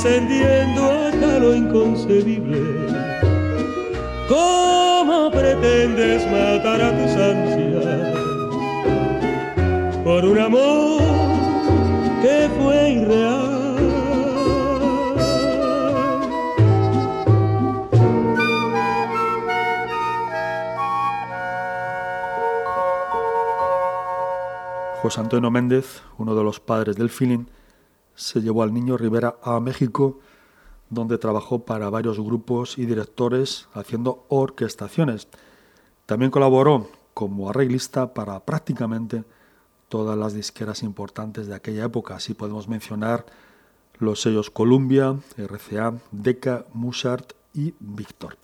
descendiendo 0.06 0.90
hasta 0.90 1.38
lo 1.38 1.54
inconcebible. 1.54 2.60
¿Cómo 4.28 5.30
pretendes 5.30 6.24
matar 6.30 6.80
a 6.80 6.90
tus 6.90 7.16
ansias 7.16 8.14
por 10.04 10.24
un 10.24 10.38
amor 10.38 11.02
que 12.22 12.48
fue 12.58 12.90
irreal? 12.90 13.56
José 25.02 25.20
Antonio 25.20 25.50
Méndez, 25.52 26.02
uno 26.18 26.34
de 26.34 26.42
los 26.42 26.58
padres 26.58 26.96
del 26.96 27.10
feeling, 27.10 27.44
se 28.16 28.40
llevó 28.40 28.62
al 28.62 28.74
niño 28.74 28.96
Rivera 28.96 29.36
a 29.42 29.60
México, 29.60 30.18
donde 30.90 31.18
trabajó 31.18 31.60
para 31.60 31.90
varios 31.90 32.18
grupos 32.18 32.78
y 32.78 32.86
directores 32.86 33.68
haciendo 33.74 34.24
orquestaciones. 34.28 35.28
También 36.06 36.30
colaboró 36.30 36.88
como 37.14 37.50
arreglista 37.50 38.14
para 38.14 38.40
prácticamente 38.40 39.24
todas 39.88 40.18
las 40.18 40.34
disqueras 40.34 40.82
importantes 40.82 41.46
de 41.46 41.54
aquella 41.54 41.84
época. 41.84 42.16
Así 42.16 42.34
podemos 42.34 42.68
mencionar 42.68 43.26
los 43.98 44.20
sellos 44.20 44.50
Columbia, 44.50 45.16
RCA, 45.36 45.94
Decca, 46.10 46.64
Musart 46.72 47.32
y 47.54 47.74
Victor. 47.80 48.36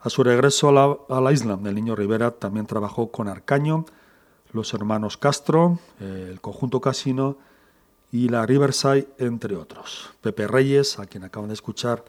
A 0.00 0.10
su 0.10 0.24
regreso 0.24 0.68
a 0.68 0.72
la, 0.72 0.96
a 1.08 1.20
la 1.20 1.32
isla, 1.32 1.58
el 1.62 1.74
niño 1.74 1.94
Rivera 1.94 2.32
también 2.32 2.66
trabajó 2.66 3.12
con 3.12 3.28
Arcaño, 3.28 3.84
los 4.52 4.74
hermanos 4.74 5.16
Castro, 5.16 5.78
el 6.00 6.40
conjunto 6.40 6.80
Casino 6.80 7.36
y 8.12 8.28
la 8.28 8.44
Riverside, 8.44 9.08
entre 9.18 9.56
otros. 9.56 10.10
Pepe 10.20 10.46
Reyes, 10.46 10.98
a 10.98 11.06
quien 11.06 11.24
acaban 11.24 11.48
de 11.48 11.54
escuchar, 11.54 12.04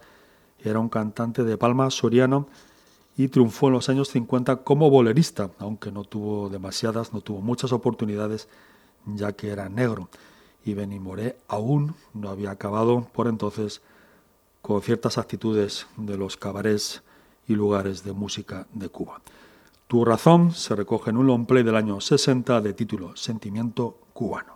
era 0.62 0.78
un 0.78 0.90
cantante 0.90 1.42
de 1.42 1.56
Palma 1.56 1.90
soriano 1.90 2.46
y 3.16 3.28
triunfó 3.28 3.68
en 3.68 3.72
los 3.72 3.88
años 3.88 4.08
50 4.10 4.56
como 4.56 4.90
bolerista, 4.90 5.50
aunque 5.58 5.90
no 5.90 6.04
tuvo 6.04 6.50
demasiadas, 6.50 7.14
no 7.14 7.22
tuvo 7.22 7.40
muchas 7.40 7.72
oportunidades, 7.72 8.48
ya 9.06 9.32
que 9.32 9.48
era 9.48 9.68
negro. 9.70 10.10
Y 10.64 10.74
Benny 10.74 11.00
Moré 11.00 11.38
aún 11.48 11.94
no 12.12 12.28
había 12.28 12.50
acabado 12.50 13.08
por 13.12 13.26
entonces 13.26 13.80
con 14.60 14.82
ciertas 14.82 15.18
actitudes 15.18 15.86
de 15.96 16.16
los 16.16 16.36
cabarets 16.36 17.02
y 17.48 17.54
lugares 17.54 18.04
de 18.04 18.12
música 18.12 18.66
de 18.72 18.88
Cuba. 18.88 19.20
Tu 19.86 20.04
razón 20.04 20.52
se 20.52 20.74
recoge 20.74 21.10
en 21.10 21.18
un 21.18 21.26
long 21.26 21.46
play 21.46 21.62
del 21.62 21.76
año 21.76 22.00
60 22.00 22.60
de 22.60 22.72
título 22.72 23.14
Sentimiento 23.16 23.98
cubano. 24.12 24.54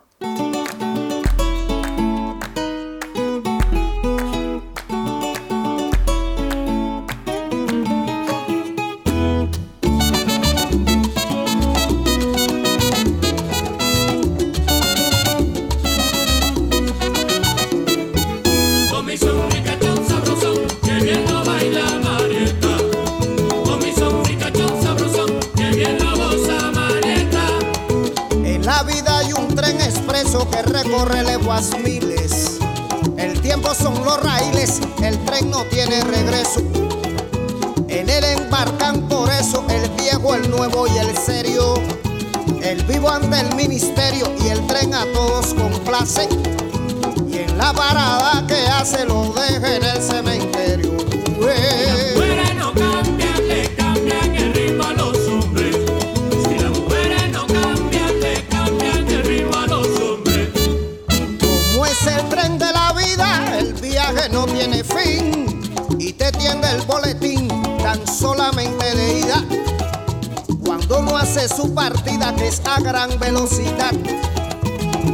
Velocidad, 73.19 73.91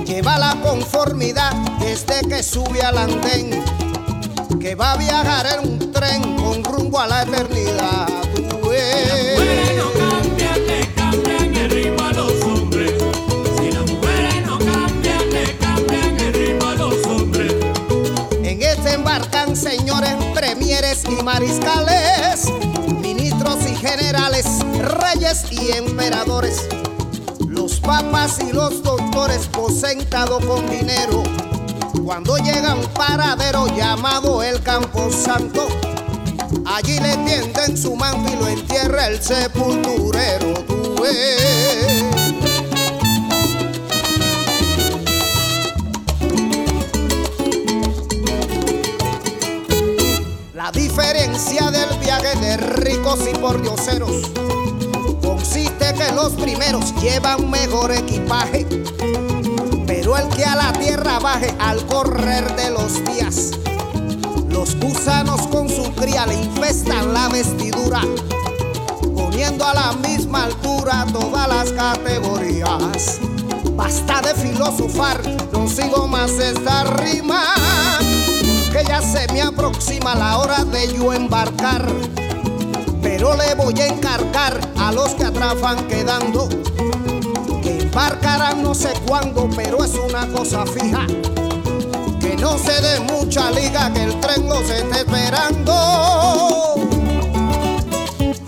lleva 0.05 0.37
la 0.37 0.55
conformidad 0.61 1.51
desde 1.79 2.21
que 2.27 2.43
sube 2.43 2.81
al 2.81 2.97
andén, 2.97 3.63
que 4.59 4.75
va 4.75 4.93
a 4.93 4.97
viajar 4.97 5.47
en 5.53 5.71
un 5.71 5.91
tren 5.91 6.35
con 6.37 6.63
rumbo 6.63 6.99
a 6.99 7.07
la 7.07 7.23
eternidad. 7.23 7.64
Con 29.95 30.69
dinero, 30.69 31.23
Cuando 32.03 32.35
llega 32.37 32.73
a 32.73 32.75
un 32.75 32.85
paradero 32.87 33.65
llamado 33.75 34.43
el 34.43 34.61
Campo 34.61 35.09
Santo, 35.09 35.67
allí 36.65 36.99
le 36.99 37.15
tienden 37.17 37.77
su 37.77 37.95
manto 37.95 38.31
y 38.31 38.35
lo 38.35 38.47
entierra 38.49 39.07
el 39.07 39.21
sepulturero. 39.21 40.53
Tú 40.67 40.95
ves. 41.01 42.03
La 50.53 50.71
diferencia 50.71 51.71
del 51.71 51.97
viaje 51.99 52.37
de 52.39 52.57
ricos 52.57 53.19
y 53.31 53.37
pordioseros 53.37 54.29
consiste 55.21 55.93
que 55.93 56.11
los 56.13 56.33
primeros 56.33 56.93
llevan 57.01 57.49
mejor 57.49 57.91
equipaje, 57.91 58.65
el 60.17 60.27
que 60.29 60.45
a 60.45 60.55
la 60.55 60.73
tierra 60.73 61.19
baje 61.19 61.53
al 61.59 61.85
correr 61.87 62.55
de 62.55 62.71
los 62.71 63.03
días, 63.05 63.51
los 64.49 64.75
gusanos 64.79 65.47
con 65.47 65.69
su 65.69 65.91
cría 65.93 66.25
le 66.25 66.35
infestan 66.35 67.13
la 67.13 67.27
vestidura, 67.29 68.01
poniendo 69.15 69.65
a 69.65 69.73
la 69.73 69.91
misma 70.07 70.45
altura 70.45 71.05
todas 71.11 71.47
las 71.47 71.71
categorías. 71.71 73.19
Basta 73.75 74.21
de 74.21 74.33
filosofar, 74.35 75.19
no 75.51 75.67
sigo 75.67 76.07
más 76.07 76.31
esta 76.31 76.83
rima 76.85 77.43
que 78.71 78.83
ya 78.83 79.01
se 79.01 79.31
me 79.31 79.41
aproxima 79.41 80.15
la 80.15 80.37
hora 80.37 80.65
de 80.65 80.93
yo 80.93 81.13
embarcar. 81.13 81.85
Pero 83.01 83.35
le 83.35 83.55
voy 83.55 83.79
a 83.79 83.87
encargar 83.87 84.59
a 84.77 84.91
los 84.91 85.13
que 85.15 85.23
atrás 85.23 85.59
van 85.61 85.87
quedando, 85.87 86.49
que 86.49 86.94
embarcarán 87.95 88.61
no 88.61 88.75
sé 88.75 88.91
cuándo, 89.07 89.49
pero 89.55 89.81
es 89.81 89.93
una 89.95 90.27
cosa 90.27 90.65
fija. 90.65 91.07
Que 92.19 92.35
no 92.35 92.57
se 92.57 92.81
dé 92.81 92.99
mucha 92.99 93.49
liga, 93.51 93.89
que 93.93 94.03
el 94.03 94.19
tren 94.19 94.49
los 94.49 94.69
esté 94.69 94.99
esperando. 94.99 95.73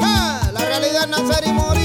Ah, 0.02 0.52
la 0.52 0.60
realidad 0.60 1.08
nacer 1.08 1.48
y 1.48 1.54
morir. 1.54 1.77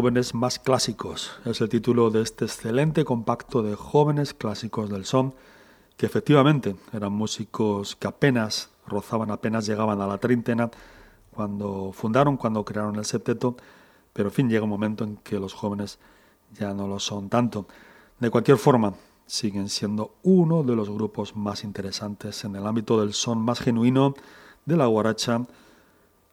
Jóvenes, 0.00 0.34
más 0.34 0.58
clásicos. 0.58 1.30
Es 1.44 1.60
el 1.60 1.68
título 1.68 2.08
de 2.08 2.22
este 2.22 2.46
excelente 2.46 3.04
compacto 3.04 3.62
de 3.62 3.74
jóvenes 3.74 4.32
clásicos 4.32 4.88
del 4.88 5.04
son, 5.04 5.34
que 5.98 6.06
efectivamente 6.06 6.74
eran 6.94 7.12
músicos 7.12 7.96
que 7.96 8.08
apenas 8.08 8.70
rozaban, 8.86 9.30
apenas 9.30 9.66
llegaban 9.66 10.00
a 10.00 10.06
la 10.06 10.16
treintena 10.16 10.70
cuando 11.34 11.92
fundaron, 11.92 12.38
cuando 12.38 12.64
crearon 12.64 12.96
el 12.96 13.04
septeto, 13.04 13.58
pero 14.14 14.30
en 14.30 14.34
fin, 14.34 14.48
llega 14.48 14.64
un 14.64 14.70
momento 14.70 15.04
en 15.04 15.18
que 15.18 15.38
los 15.38 15.52
jóvenes 15.52 15.98
ya 16.54 16.72
no 16.72 16.88
lo 16.88 16.98
son 16.98 17.28
tanto. 17.28 17.66
De 18.18 18.30
cualquier 18.30 18.56
forma, 18.56 18.94
siguen 19.26 19.68
siendo 19.68 20.14
uno 20.22 20.62
de 20.62 20.76
los 20.76 20.88
grupos 20.88 21.36
más 21.36 21.62
interesantes 21.62 22.42
en 22.44 22.56
el 22.56 22.66
ámbito 22.66 22.98
del 22.98 23.12
son 23.12 23.38
más 23.38 23.60
genuino 23.60 24.14
de 24.64 24.78
la 24.78 24.86
guaracha, 24.86 25.42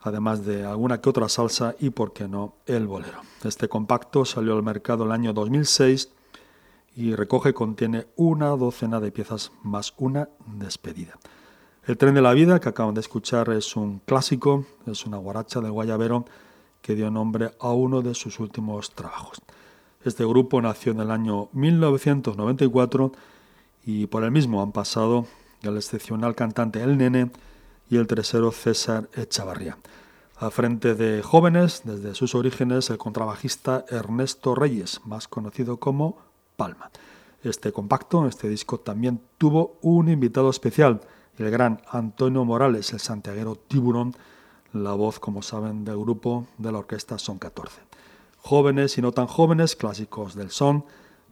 además 0.08 0.46
de 0.46 0.66
alguna 0.66 1.00
que 1.00 1.10
otra 1.10 1.30
salsa 1.30 1.76
y, 1.80 1.90
por 1.90 2.14
qué 2.14 2.28
no, 2.28 2.56
el 2.66 2.88
bolero. 2.88 3.22
Este 3.44 3.68
compacto 3.68 4.26
salió 4.26 4.56
al 4.56 4.64
mercado 4.64 5.06
el 5.06 5.12
año 5.12 5.34
2006 5.34 6.10
y 6.96 7.16
recoge, 7.16 7.54
contiene 7.54 8.08
una 8.16 8.50
docena 8.50 9.00
de 9.00 9.12
piezas 9.12 9.52
más 9.64 9.94
una 9.98 10.30
despedida. 10.46 11.14
El 11.86 11.98
tren 11.98 12.16
de 12.16 12.22
la 12.22 12.34
vida 12.34 12.60
que 12.60 12.70
acaban 12.70 12.96
de 12.96 13.02
escuchar 13.02 13.50
es 13.50 13.76
un 13.76 14.00
clásico, 14.00 14.66
es 14.88 15.06
una 15.06 15.18
guaracha 15.18 15.62
del 15.62 15.72
guayabero 15.72 16.26
que 16.82 16.96
dio 16.96 17.12
nombre 17.12 17.52
a 17.60 17.72
uno 17.72 18.02
de 18.02 18.16
sus 18.16 18.40
últimos 18.40 18.92
trabajos. 18.92 19.42
Este 20.04 20.26
grupo 20.26 20.62
nació 20.62 20.92
en 20.92 21.02
el 21.02 21.12
año 21.12 21.50
1994 21.54 23.12
y 23.86 24.08
por 24.08 24.24
el 24.24 24.32
mismo 24.32 24.62
han 24.62 24.72
pasado 24.72 25.28
el 25.62 25.78
excepcional 25.78 26.36
cantante 26.36 26.82
El 26.82 26.98
Nene 26.98 27.32
y 27.90 27.98
el 27.98 28.08
tresero 28.08 28.52
César 28.52 29.10
Echavarría. 29.14 29.78
Al 30.38 30.52
frente 30.52 30.94
de 30.94 31.24
jóvenes, 31.24 31.82
desde 31.84 32.14
sus 32.14 32.36
orígenes, 32.36 32.90
el 32.90 32.98
contrabajista 32.98 33.86
Ernesto 33.90 34.54
Reyes, 34.54 35.02
más 35.06 35.28
conocido 35.28 35.78
como 35.78 36.18
Palma. 36.56 36.92
Este 37.44 37.72
compacto, 37.72 38.28
este 38.28 38.50
disco, 38.50 38.80
también 38.80 39.22
tuvo 39.38 39.80
un 39.82 40.10
invitado 40.10 40.50
especial, 40.50 41.02
el 41.38 41.50
gran 41.50 41.82
Antonio 41.90 42.46
Morales, 42.46 42.94
el 42.94 43.00
santiaguero 43.00 43.56
Tiburón, 43.56 44.16
la 44.74 44.94
voz, 44.94 45.20
como 45.20 45.42
saben, 45.42 45.86
del 45.86 45.98
grupo 45.98 46.48
de 46.58 46.72
la 46.72 46.80
orquesta 46.80 47.18
Son 47.18 47.40
14. 47.40 47.82
Jóvenes 48.38 48.98
y 48.98 49.02
no 49.02 49.12
tan 49.12 49.28
jóvenes, 49.28 49.76
clásicos 49.76 50.36
del 50.36 50.52
son, 50.52 50.86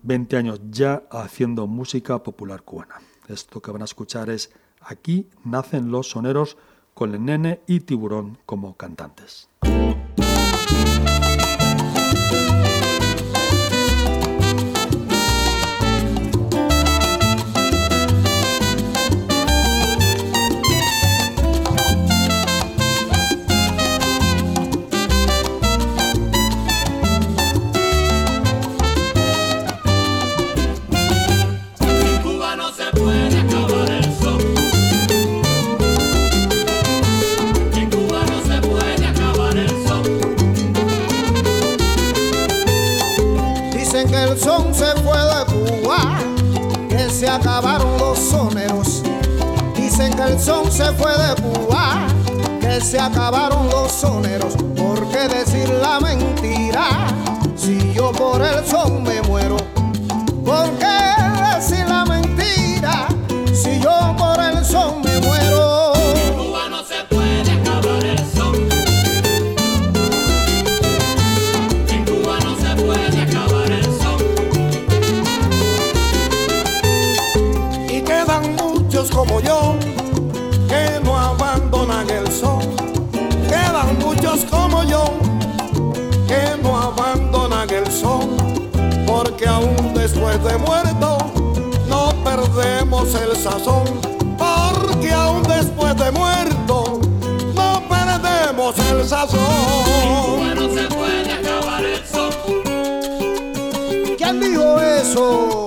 20 0.03 0.37
años 0.37 0.61
ya 0.69 1.03
haciendo 1.11 1.67
música 1.67 2.21
popular 2.23 2.63
cubana. 2.63 2.95
Esto 3.27 3.61
que 3.61 3.71
van 3.71 3.81
a 3.81 3.85
escuchar 3.85 4.29
es 4.29 4.51
Aquí 4.87 5.27
nacen 5.43 5.89
los 5.89 6.09
soneros 6.11 6.57
con 6.93 7.15
el 7.15 7.25
nene 7.25 7.61
y 7.65 7.79
tiburón 7.79 8.37
como 8.45 8.77
cantantes. 8.77 9.49
se 50.45 50.85
fue 50.93 51.11
de 51.17 51.41
Cuba, 51.41 52.05
que 52.61 52.79
se 52.79 52.99
acabaron 52.99 53.67
los 53.67 53.91
soneros, 53.91 54.53
¿por 54.77 55.09
qué 55.09 55.27
decir 55.27 55.67
la 55.81 55.99
mentira? 55.99 57.07
Si 57.55 57.91
yo 57.93 58.11
por 58.11 58.43
el 58.43 58.63
son 58.63 59.01
me 59.01 59.23
muero, 59.23 59.57
¿por 60.45 60.69
qué 60.77 60.99
decir 61.55 61.83
la 61.87 62.05
mentira? 62.05 63.07
Si 63.55 63.79
yo 63.79 64.15
por 64.19 64.39
el 64.39 64.63
son 64.63 65.01
me 65.01 65.19
muero. 65.21 65.93
En 65.95 66.33
Cuba 66.35 66.69
no 66.69 66.83
se 66.83 67.03
puede 67.09 67.51
acabar 67.51 68.05
el 68.05 68.19
son. 68.35 68.53
En 71.89 72.05
Cuba 72.05 72.37
no 72.43 72.55
se 72.55 72.75
puede 72.83 73.19
acabar 73.19 73.71
el 73.71 73.85
son. 73.85 74.19
Y 77.89 78.01
quedan 78.01 78.55
muchos 78.57 79.09
como 79.09 79.39
yo 79.39 79.75
después 89.93 90.43
de 90.43 90.57
muerto 90.57 91.17
no 91.87 92.13
perdemos 92.23 93.13
el 93.13 93.35
sazón, 93.35 93.83
porque 94.39 95.13
aún 95.13 95.43
después 95.43 95.95
de 95.97 96.11
muerto 96.11 96.99
no 97.53 97.83
perdemos 97.87 98.75
el 98.89 99.07
sazón. 99.07 99.39
no 100.55 100.73
se 100.73 100.87
puede 100.87 101.31
acabar 101.31 101.85
el. 101.85 102.01
¿Quién 104.17 104.39
dijo 104.39 104.81
eso? 104.81 105.64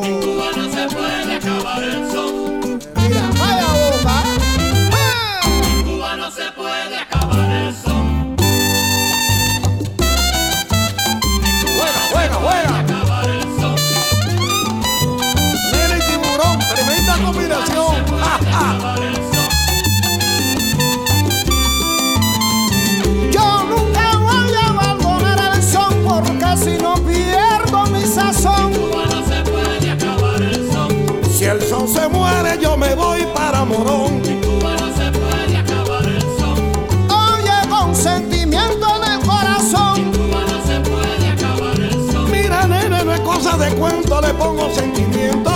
Pongo 44.34 44.70
sentimiento. 44.74 45.50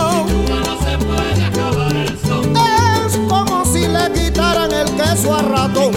Es 3.06 3.16
como 3.28 3.64
si 3.64 3.86
le 3.86 4.12
quitaran 4.12 4.72
el 4.72 4.90
queso 4.96 5.34
a 5.34 5.42
ratón. 5.42 5.92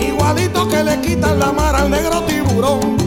Igualito 0.00 0.68
que 0.68 0.84
le 0.84 1.00
quitan 1.00 1.38
la 1.38 1.52
mar 1.52 1.76
al 1.76 1.90
negro 1.90 2.22
tiburón. 2.22 3.01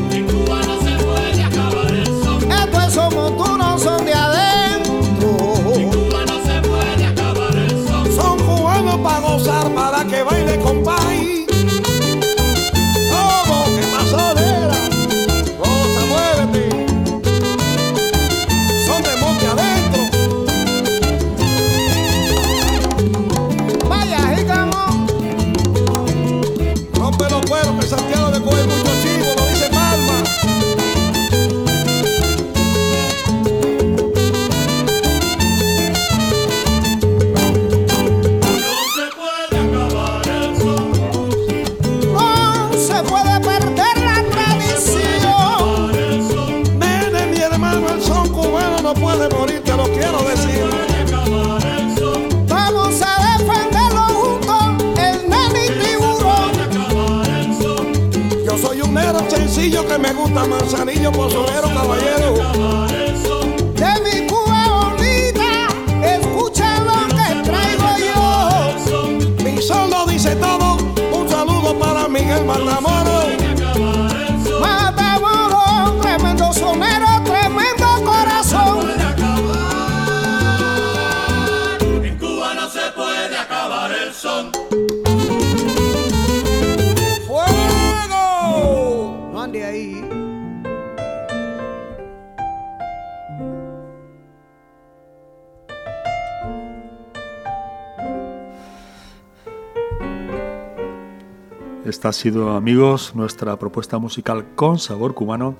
Sido, 102.15 102.55
amigos, 102.55 103.13
nuestra 103.13 103.59
propuesta 103.59 103.97
musical 103.97 104.55
con 104.55 104.79
sabor 104.79 105.13
cubano 105.13 105.57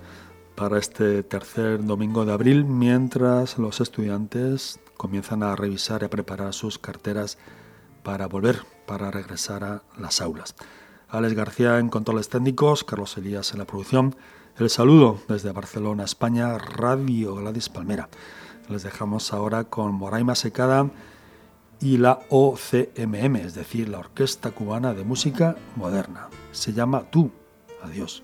para 0.56 0.80
este 0.80 1.22
tercer 1.22 1.84
domingo 1.84 2.24
de 2.24 2.32
abril, 2.32 2.64
mientras 2.64 3.58
los 3.58 3.82
estudiantes 3.82 4.80
comienzan 4.96 5.44
a 5.44 5.56
revisar 5.58 6.02
y 6.02 6.06
a 6.06 6.10
preparar 6.10 6.54
sus 6.54 6.80
carteras 6.80 7.38
para 8.04 8.28
volver, 8.28 8.62
para 8.86 9.12
regresar 9.12 9.66
a 9.66 9.84
las 10.00 10.22
aulas. 10.22 10.56
Alex 11.10 11.34
García 11.34 11.78
en 11.78 11.90
controles 11.90 12.30
técnicos, 12.30 12.86
Carlos 12.86 13.18
Elías 13.18 13.52
en 13.52 13.60
la 13.60 13.66
producción. 13.66 14.16
El 14.58 14.70
saludo 14.70 15.20
desde 15.28 15.52
Barcelona, 15.52 16.06
España, 16.06 16.58
Radio 16.58 17.36
Gladys 17.36 17.68
Palmera. 17.68 18.08
Les 18.70 18.84
dejamos 18.84 19.34
ahora 19.34 19.66
con 19.66 19.94
Moraima 19.94 20.36
Secada 20.36 20.90
y 21.80 21.98
la 21.98 22.20
OCMM, 22.30 23.36
es 23.38 23.56
decir, 23.56 23.90
la 23.90 24.00
Orquesta 24.00 24.52
Cubana 24.52 24.94
de 24.94 25.04
Música 25.04 25.56
Moderna. 25.76 26.30
Se 26.52 26.74
llama 26.74 27.10
Tú. 27.10 27.32
Adiós. 27.82 28.24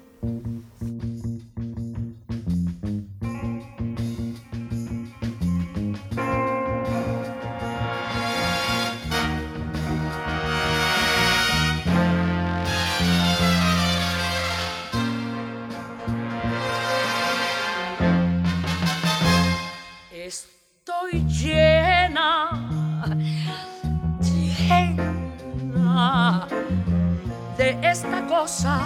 Cosa 28.41 28.81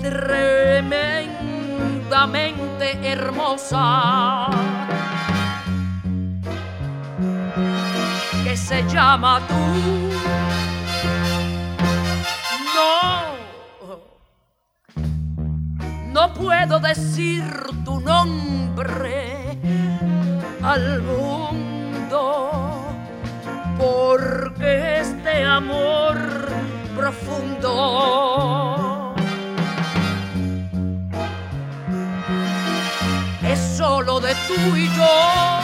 tremendamente 0.00 2.86
hermosa. 3.02 4.46
Que 8.44 8.56
se 8.56 8.86
llama 8.86 9.40
tú. 9.48 9.54
No, 12.76 13.34
no 16.12 16.34
puedo 16.34 16.78
decir 16.78 17.42
tu 17.84 17.98
nombre 18.00 19.58
al 20.62 21.02
mundo 21.02 22.52
porque 23.76 25.00
este 25.00 25.44
amor 25.44 26.25
profundo. 27.06 27.72
Es 33.44 33.60
solo 33.76 34.18
de 34.18 34.34
tú 34.48 34.76
y 34.76 34.86
yo 34.96 35.55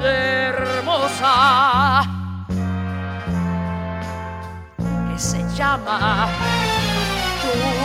hermosa 0.02 2.02
que 5.12 5.18
se 5.18 5.42
llama. 5.54 6.28
Tú 7.42 7.83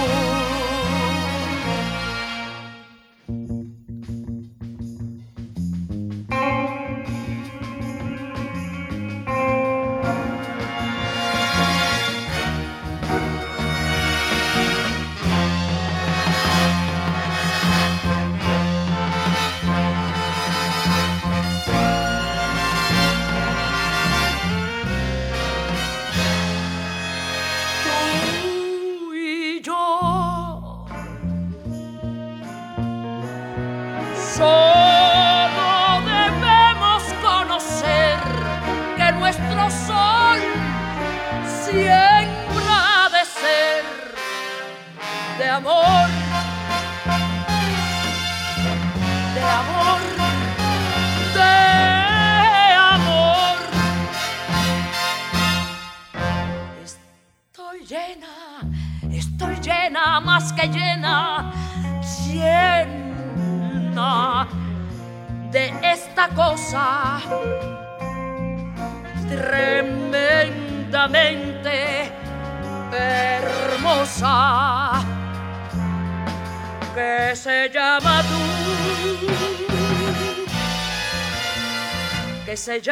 que 82.82 82.92